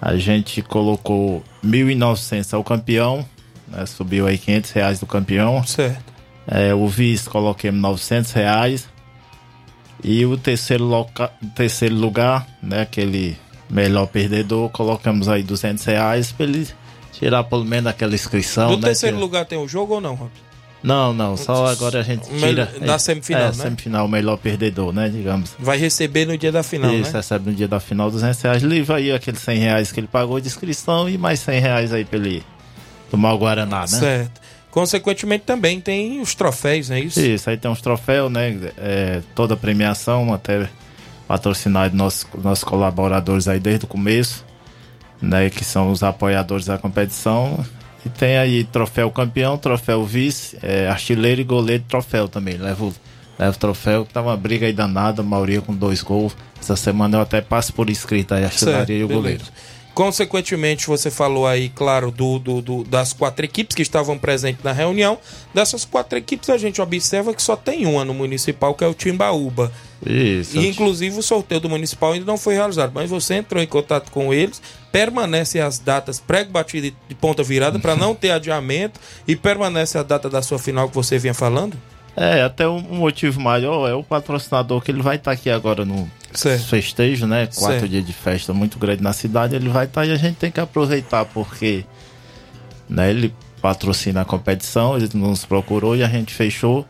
[0.00, 3.26] A gente colocou 1.900 ao campeão,
[3.66, 5.64] né, subiu aí 500 reais do campeão.
[5.64, 6.12] Certo.
[6.46, 8.88] É, o vice coloquemos 900 reais.
[10.02, 11.30] E o terceiro, loca...
[11.56, 13.36] terceiro lugar, né, aquele
[13.70, 16.66] melhor perdedor, colocamos aí 200 reais pra ele
[17.12, 18.70] tirar pelo menos aquela inscrição.
[18.70, 20.48] No né, terceiro que- lugar tem o jogo ou não, Robson?
[20.80, 22.66] Não, não, só agora a gente tira.
[22.80, 23.52] da semifinal, é, né?
[23.52, 25.50] semifinal, o melhor perdedor, né, digamos.
[25.58, 27.18] Vai receber no dia da final, Isso, né?
[27.18, 28.62] recebe no dia da final 200 reais.
[28.62, 32.04] Livra aí aqueles 100 reais que ele pagou de inscrição e mais 100 reais aí
[32.04, 32.44] pra ele
[33.10, 33.86] tomar o Guaraná, né?
[33.88, 34.40] Certo.
[34.70, 37.18] Consequentemente também tem os troféus, não é isso?
[37.18, 38.56] Isso, aí tem uns troféus, né?
[38.76, 40.68] É, toda a premiação, até
[41.28, 44.44] patrocinado nossos, nossos colaboradores aí desde o começo,
[45.20, 45.50] né?
[45.50, 47.64] Que são os apoiadores da competição.
[48.04, 52.56] E tem aí troféu campeão, troféu vice, é, artilheiro e goleiro troféu também.
[52.56, 52.94] Leva o,
[53.38, 56.34] leva o troféu, que tá uma briga aí danada, a maioria com dois gols.
[56.58, 59.22] Essa semana eu até passo por escrito aí a artilharia e o beleza.
[59.22, 59.44] goleiro.
[59.98, 64.70] Consequentemente, você falou aí, claro, do, do- do- das quatro equipes que estavam presentes na
[64.70, 65.18] reunião.
[65.52, 68.94] Dessas quatro equipes, a gente observa que só tem uma no municipal, que é o
[68.94, 69.72] Timbaúba.
[70.06, 70.56] Isso.
[70.56, 74.12] E inclusive o sorteio do municipal ainda não foi realizado, mas você entrou em contato
[74.12, 79.34] com eles, permanece as datas prego batido de ponta virada para não ter adiamento e
[79.34, 81.76] permanece a data da sua final que você vinha falando?
[82.20, 86.10] É, até um motivo maior é o patrocinador que ele vai estar aqui agora no
[86.32, 86.64] Certo.
[86.66, 87.46] festejo, né?
[87.46, 87.88] Quatro Certo.
[87.88, 90.58] dias de festa muito grande na cidade, ele vai estar e a gente tem que
[90.58, 91.84] aproveitar porque
[92.88, 96.84] né, ele patrocina a competição, ele nos procurou e a gente fechou.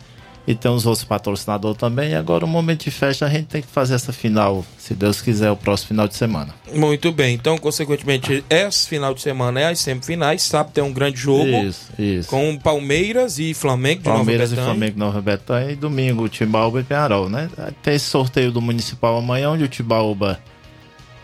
[0.48, 2.12] E tem os outros patrocinadores também.
[2.12, 5.20] E agora, o momento de festa, a gente tem que fazer essa final, se Deus
[5.20, 6.54] quiser, o próximo final de semana.
[6.74, 11.18] Muito bem, então, consequentemente, esse final de semana é as semifinais, sábado tem um grande
[11.18, 12.30] jogo Isso, isso.
[12.30, 14.74] com Palmeiras e Flamengo de Palmeiras e Nova Betânia.
[14.74, 17.50] Flamengo e Nova Betânia e domingo o Timbaúba e Penharol, né?
[17.82, 20.40] Tem esse sorteio do Municipal amanhã, onde o Timbaúba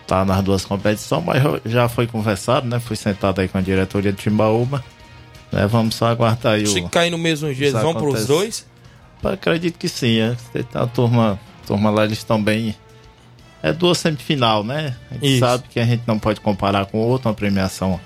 [0.06, 2.78] tá nas duas competições, mas já foi conversado, né?
[2.78, 4.84] Fui sentado aí com a diretoria do Timbaúba.
[5.50, 5.66] Né?
[5.66, 6.90] Vamos só aguardar aí Se o...
[6.90, 8.66] cair no mesmo dia, eles vão para os dois?
[9.32, 10.36] Acredito que sim, é.
[10.52, 12.74] Tem A turma, a turma lá, eles estão bem...
[13.62, 14.94] É duas semifinal, né?
[15.10, 15.40] A gente Isso.
[15.40, 17.98] sabe que a gente não pode comparar com outra, uma premiação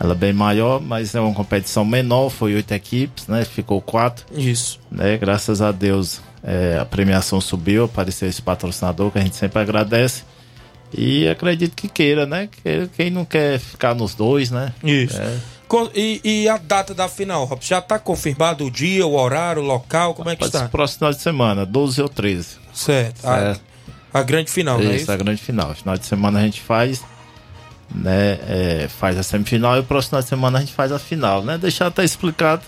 [0.00, 3.44] ela é bem maior, mas é uma competição menor, foi oito equipes, né?
[3.44, 4.80] Ficou quatro Isso.
[4.90, 5.16] né?
[5.18, 10.24] Graças a Deus é, a premiação subiu, apareceu esse patrocinador que a gente sempre agradece.
[10.96, 12.48] E acredito que queira, né?
[12.62, 14.72] Que- Quem não quer ficar nos dois, né?
[14.82, 15.20] Isso.
[15.20, 15.36] É.
[15.94, 17.68] E, e a data da final, Robson?
[17.68, 20.14] Já está confirmado o dia, o horário, o local?
[20.14, 20.68] Como é que está?
[20.68, 22.56] próximo final de semana, 12 ou 13.
[22.72, 23.24] Certo.
[23.26, 23.60] A, Certo.
[24.12, 25.12] a grande final, é isso, isso?
[25.12, 25.74] a grande final.
[25.74, 27.02] Final de semana a gente faz,
[27.94, 28.38] né?
[28.48, 31.42] é, faz a semifinal e o próximo final de semana a gente faz a final,
[31.42, 31.58] né?
[31.58, 32.62] Deixar até explicado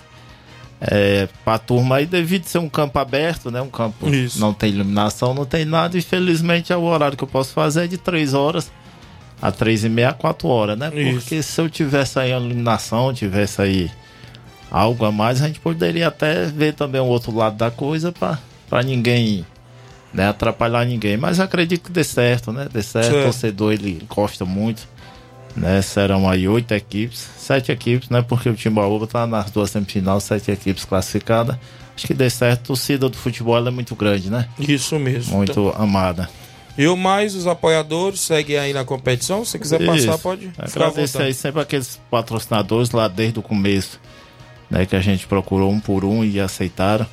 [0.79, 3.61] é, pra turma aí, devido ser um campo aberto, né?
[3.61, 4.39] Um campo Isso.
[4.39, 5.97] não tem iluminação, não tem nada.
[5.97, 8.71] Infelizmente, é o horário que eu posso fazer é de 3 horas
[9.41, 10.91] a 3 e meia a 4 horas, né?
[10.93, 11.19] Isso.
[11.19, 13.91] Porque se eu tivesse aí a iluminação, tivesse aí
[14.69, 18.39] algo a mais, a gente poderia até ver também o outro lado da coisa pra,
[18.69, 19.45] pra ninguém
[20.13, 21.17] né, atrapalhar ninguém.
[21.17, 22.67] Mas acredito que dê certo, né?
[22.71, 23.15] Dê certo.
[23.15, 24.87] O torcedor ele gosta muito.
[25.55, 25.81] Né?
[25.81, 28.21] Serão aí oito equipes, sete equipes, né?
[28.21, 31.57] Porque o Timbaúba tá nas duas semifinais, sete equipes classificadas.
[31.95, 32.59] Acho que dê certo.
[32.59, 34.47] A torcida do futebol é muito grande, né?
[34.59, 35.35] Isso mesmo.
[35.35, 36.29] Muito amada.
[36.77, 39.43] E o mais, os apoiadores seguem aí na competição.
[39.43, 40.19] Se quiser passar, Isso.
[40.19, 43.99] pode ficar à Agradecer aí sempre aqueles patrocinadores lá desde o começo.
[44.69, 47.07] né, que a gente procurou um por um e aceitaram.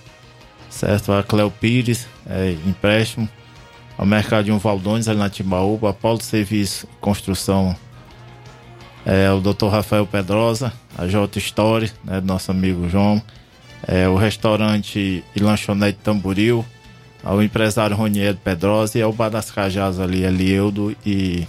[0.69, 1.13] Certo?
[1.13, 3.29] A Cleo Pires, é, empréstimo.
[3.97, 5.91] Ao Mercadinho Valdones, ali na Timbaúba.
[5.91, 7.77] A Paulo Serviço Construção,
[9.07, 9.67] é, o Dr.
[9.69, 10.73] Rafael Pedrosa.
[10.99, 13.23] A J Story, né, do nosso amigo João.
[13.87, 16.65] É, o restaurante e lanchonete Tamboril.
[17.25, 21.47] Ao empresário Roniero Pedrosa e ao Bar das Cajás ali, Elieudo e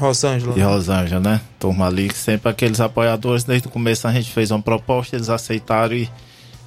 [0.00, 0.54] Rosângela.
[0.54, 1.40] de Rosângela, né?
[1.58, 5.28] Turma ali, que sempre aqueles apoiadores, desde o começo a gente fez uma proposta, eles
[5.28, 6.08] aceitaram e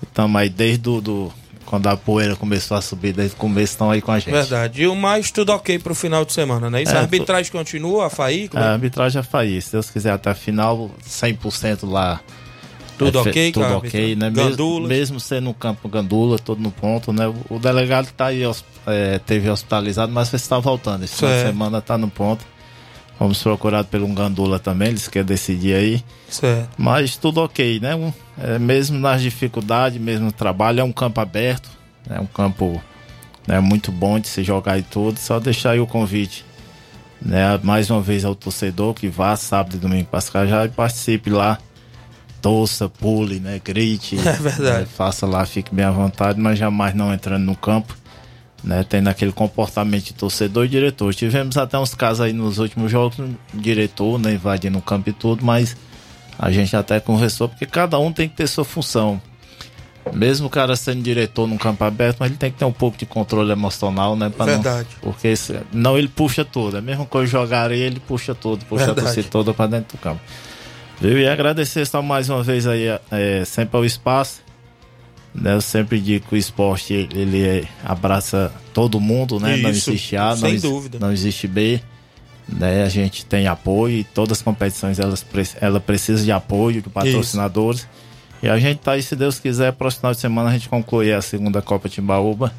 [0.04, 1.34] estamos aí desde o, do,
[1.66, 4.32] quando a poeira começou a subir, desde o começo estão aí com a gente.
[4.32, 4.84] Verdade.
[4.84, 6.84] E o mais tudo ok pro final de semana, né?
[6.84, 8.50] Isso É, a arbitragem continua, a FAI?
[8.54, 8.68] A é?
[8.70, 12.22] arbitragem já faz isso, se Deus quiser até a final, 100% lá.
[13.12, 13.78] Tudo É ok, Tudo cara?
[13.78, 14.30] ok, né?
[14.30, 14.90] Mesmo, Gandulas.
[14.90, 17.32] mesmo sendo no campo Gandula, todo no ponto, né?
[17.50, 18.42] O, delegado tá aí,
[18.88, 21.04] é, teve hospitalizado, mas vai estar voltando.
[21.04, 21.48] Esse final de Certo.
[21.52, 22.46] semana tá no ponto.
[23.18, 26.04] Fomos procurados pelo Gandula também, eles querem decidir aí.
[26.28, 26.70] Certo.
[26.78, 27.96] Mas tudo ok, né?
[27.96, 31.70] Um- é, mesmo nas dificuldades, mesmo no trabalho, é um campo aberto,
[32.10, 32.82] é um campo
[33.48, 35.20] né, muito bom de se jogar e tudo.
[35.20, 36.44] Só deixar aí o convite,
[37.22, 37.60] né?
[37.62, 41.60] Mais uma vez ao torcedor que vá sábado e domingo para Cascajá e participe lá.
[42.44, 43.60] Torça, pule, né?
[43.64, 44.18] Grite.
[44.24, 44.80] É verdade.
[44.82, 47.96] né, faça lá, fique bem à vontade, mas jamais não entrando no campo.
[48.64, 51.14] Né, tendo aquele comportamento de torcedor e diretor.
[51.14, 53.18] Tivemos até uns casos aí nos últimos jogos,
[53.54, 55.76] diretor, né, invadindo o campo e tudo, mas
[56.40, 59.22] a gente até conversou, porque cada um tem que ter sua função.
[60.14, 62.98] Mesmo o cara sendo diretor num campo aberto, mas ele tem que ter um pouco
[62.98, 64.30] de controle emocional, né?
[64.30, 64.88] pra não- Verdade.
[65.02, 66.78] porque se- não ele puxa tudo.
[66.78, 69.00] É a mesma coisa jogar areia, ele puxa tudo, puxa Verdade.
[69.00, 70.22] a torcida toda pra dentro do campo.
[71.02, 71.20] Viu?
[71.20, 74.42] E agradecer só mais uma vez aí, é, sempre ao espaço.
[75.34, 75.54] Né?
[75.54, 79.58] Eu sempre digo que o esporte ele, é- abraça todo mundo, né?
[79.58, 81.00] não Isso, existe A, não, sem exi- dúvida.
[81.00, 81.82] não existe B.
[82.48, 82.84] Né?
[82.84, 85.26] A gente tem apoio e todas as competições elas,
[85.60, 87.88] ela precisa de apoio de patrocinadores.
[88.44, 91.14] E a gente tá aí, se Deus quiser, próximo final de semana a gente concluir
[91.14, 92.54] a segunda Copa Timbaúba.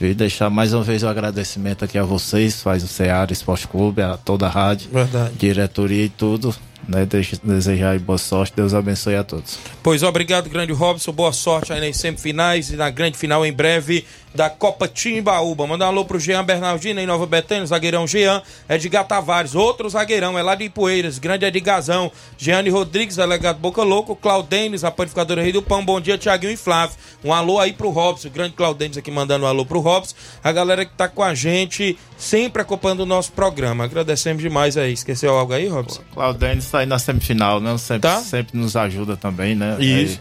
[0.00, 4.02] E deixar mais uma vez o agradecimento aqui a vocês, faz o Ceará Esporte Clube,
[4.02, 5.34] a toda a rádio, Verdade.
[5.38, 6.54] diretoria e tudo.
[6.88, 7.06] Né?
[7.42, 9.58] Desejar aí boa sorte, Deus abençoe a todos.
[9.82, 11.12] Pois obrigado, grande Robson.
[11.12, 14.04] Boa sorte aí nas semifinais e na grande final em breve
[14.34, 15.66] da Copa Timbaúba.
[15.66, 20.36] Mandar um alô pro Jean Bernardino em Nova Betânia, zagueirão Jean, Edgar Tavares, outro zagueirão,
[20.36, 25.52] é lá de Ipueiras, grande Edgazão, Jeane Rodrigues, delegado Boca Louco, Claudênis, a panificadora Rei
[25.52, 26.96] do Pão, bom dia, Tiaguinho e Flávio.
[27.24, 30.84] Um alô aí pro Robson, grande Claudênis aqui mandando um alô pro Robson, a galera
[30.84, 33.84] que tá com a gente, sempre acompanhando o nosso programa.
[33.84, 34.92] Agradecemos demais aí.
[34.92, 36.02] Esqueceu algo aí, Robson?
[36.12, 37.76] Claudênis está aí na semifinal, né?
[37.78, 38.20] Sempre, Tá.
[38.20, 39.76] sempre nos ajuda também, né?
[39.80, 40.20] Isso.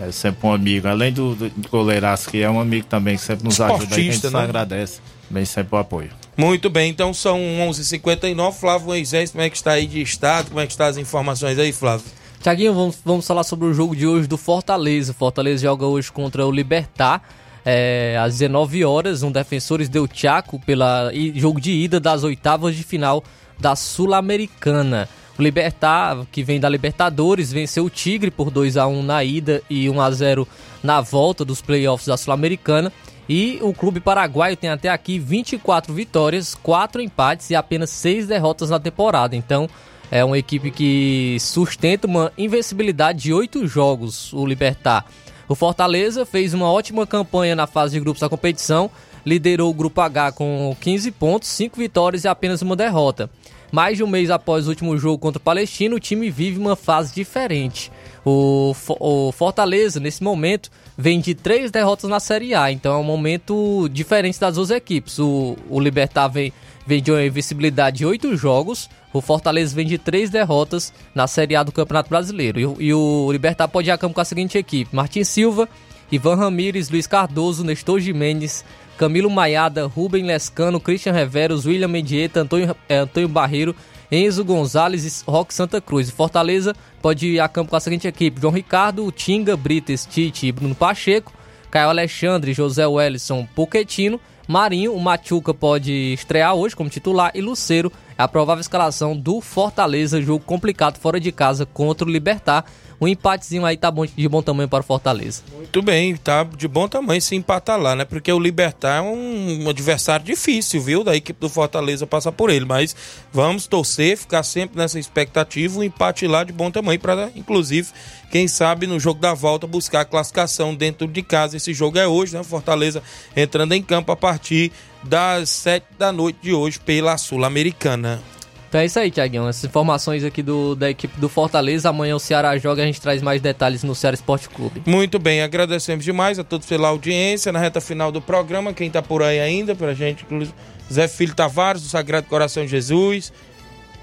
[0.00, 0.86] É, é sempre um amigo.
[0.88, 3.82] Além do, do goleiraço que é um amigo também, que sempre nos ajuda.
[3.82, 4.44] aí, que A gente Esportista, né?
[4.44, 5.00] agradece.
[5.28, 6.10] Bem, sempre o apoio.
[6.36, 7.38] Muito bem, então são
[7.68, 8.52] 11h59.
[8.52, 10.48] Flávio Moisés, como é que está aí de estado?
[10.48, 12.06] Como é que estão as informações aí, Flávio?
[12.40, 15.10] Tiaguinho, vamos, vamos falar sobre o jogo de hoje do Fortaleza.
[15.10, 17.20] O Fortaleza joga hoje contra o Libertar.
[17.64, 22.84] é, às 19 horas, um Defensores deu Chaco pela jogo de ida das oitavas de
[22.84, 23.22] final
[23.58, 25.08] da Sul-Americana.
[25.38, 29.62] O Libertar, que vem da Libertadores, venceu o Tigre por 2 a 1 na ida
[29.70, 30.48] e 1 a 0
[30.82, 32.92] na volta dos playoffs da Sul-Americana.
[33.28, 38.70] E o clube paraguaio tem até aqui 24 vitórias, 4 empates e apenas 6 derrotas
[38.70, 39.36] na temporada.
[39.36, 39.68] Então,
[40.10, 45.04] é uma equipe que sustenta uma invencibilidade de 8 jogos, o Libertar.
[45.48, 48.90] O Fortaleza fez uma ótima campanha na fase de grupos da competição,
[49.24, 53.30] liderou o grupo H com 15 pontos, 5 vitórias e apenas uma derrota.
[53.70, 56.74] Mais de um mês após o último jogo contra o Palestino, o time vive uma
[56.74, 57.92] fase diferente.
[58.24, 63.04] O, o Fortaleza, nesse momento, vem de três derrotas na Série A, então é um
[63.04, 65.18] momento diferente das duas equipes.
[65.18, 66.50] O, o Libertar vem,
[66.86, 71.54] vem de uma invencibilidade de oito jogos, o Fortaleza vem de três derrotas na Série
[71.54, 72.58] A do Campeonato Brasileiro.
[72.58, 75.68] E, o- e o Libertar pode ir a campo com a seguinte equipe: Martin Silva,
[76.10, 78.64] Ivan Ramires, Luiz Cardoso, Nestor Jimenez,
[78.98, 83.74] Camilo Maiada, Rubem Lescano, Christian Reveros, William Mendieta, Antônio, eh, Antônio Barreiro,
[84.10, 86.10] Enzo Gonzalez e Roque Santa Cruz.
[86.10, 90.52] Fortaleza pode ir a campo com a seguinte equipe: João Ricardo, Tinga, Brites, Tite e
[90.52, 91.32] Bruno Pacheco,
[91.70, 97.92] Caio Alexandre, José Wellison, Poquetino, Marinho, o Machuca pode estrear hoje como titular e Luceiro
[98.16, 102.64] é a provável escalação do Fortaleza, jogo complicado fora de casa contra o Libertar.
[103.00, 105.42] Um empatezinho aí tá bom, de bom tamanho para o Fortaleza.
[105.54, 108.04] Muito bem, tá de bom tamanho se empatar lá, né?
[108.04, 111.04] Porque o Libertar é um, adversário difícil, viu?
[111.04, 112.64] Da equipe do Fortaleza passar por ele.
[112.64, 112.96] Mas
[113.32, 117.88] vamos torcer, ficar sempre nessa expectativa, um empate lá de bom tamanho para, inclusive,
[118.32, 121.56] quem sabe no jogo da volta buscar a classificação dentro de casa.
[121.56, 122.42] Esse jogo é hoje, né?
[122.42, 123.00] Fortaleza
[123.36, 124.72] entrando em campo a partir
[125.04, 128.20] das sete da noite de hoje pela Sul-Americana.
[128.68, 129.48] Então é isso aí, Tiaguinho.
[129.48, 131.88] Essas informações aqui do, da equipe do Fortaleza.
[131.88, 134.82] Amanhã o Ceará joga, a gente traz mais detalhes no Ceará Esporte Clube.
[134.86, 137.50] Muito bem, agradecemos demais a todos pela audiência.
[137.50, 140.54] Na reta final do programa, quem tá por aí ainda, pra gente, inclusive,
[140.92, 143.32] Zé Filho Tavares, do Sagrado Coração de Jesus.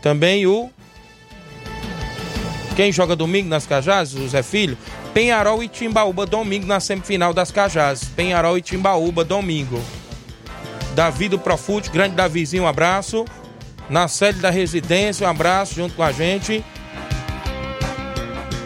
[0.02, 0.70] Também o.
[2.76, 4.16] Quem joga domingo nas Cajás?
[4.16, 4.78] O Zé Filho.
[5.14, 8.04] Penharol e Timbaúba, domingo na semifinal das Cajás.
[8.04, 9.80] Penharol e Timbaúba, domingo.
[10.96, 13.26] Davi do Profute, grande Davizinho, um abraço.
[13.90, 16.64] Na sede da residência, um abraço junto com a gente.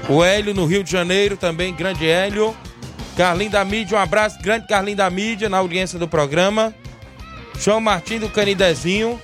[0.07, 2.55] O Hélio no Rio de Janeiro, também, grande Hélio.
[3.15, 6.73] Carlinho da Mídia, um abraço, grande Carlinho da Mídia, na audiência do programa.
[7.59, 9.21] João Martins do Canidezinho.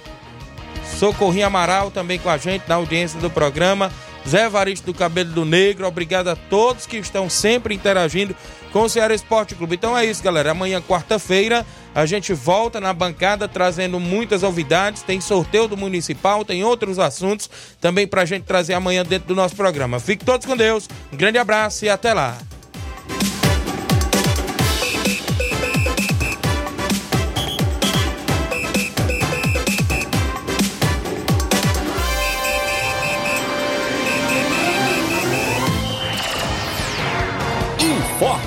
[0.99, 3.91] Socorrinho Amaral também com a gente na audiência do programa.
[4.27, 8.35] Zé Varisto do Cabelo do Negro, obrigado a todos que estão sempre interagindo
[8.71, 9.75] com o Ceará Esporte Clube.
[9.75, 10.51] Então é isso, galera.
[10.51, 11.65] Amanhã, quarta-feira,
[11.95, 15.01] a gente volta na bancada trazendo muitas novidades.
[15.01, 19.55] Tem sorteio do Municipal, tem outros assuntos também pra gente trazer amanhã dentro do nosso
[19.55, 19.99] programa.
[19.99, 22.37] Fique todos com Deus, um grande abraço e até lá.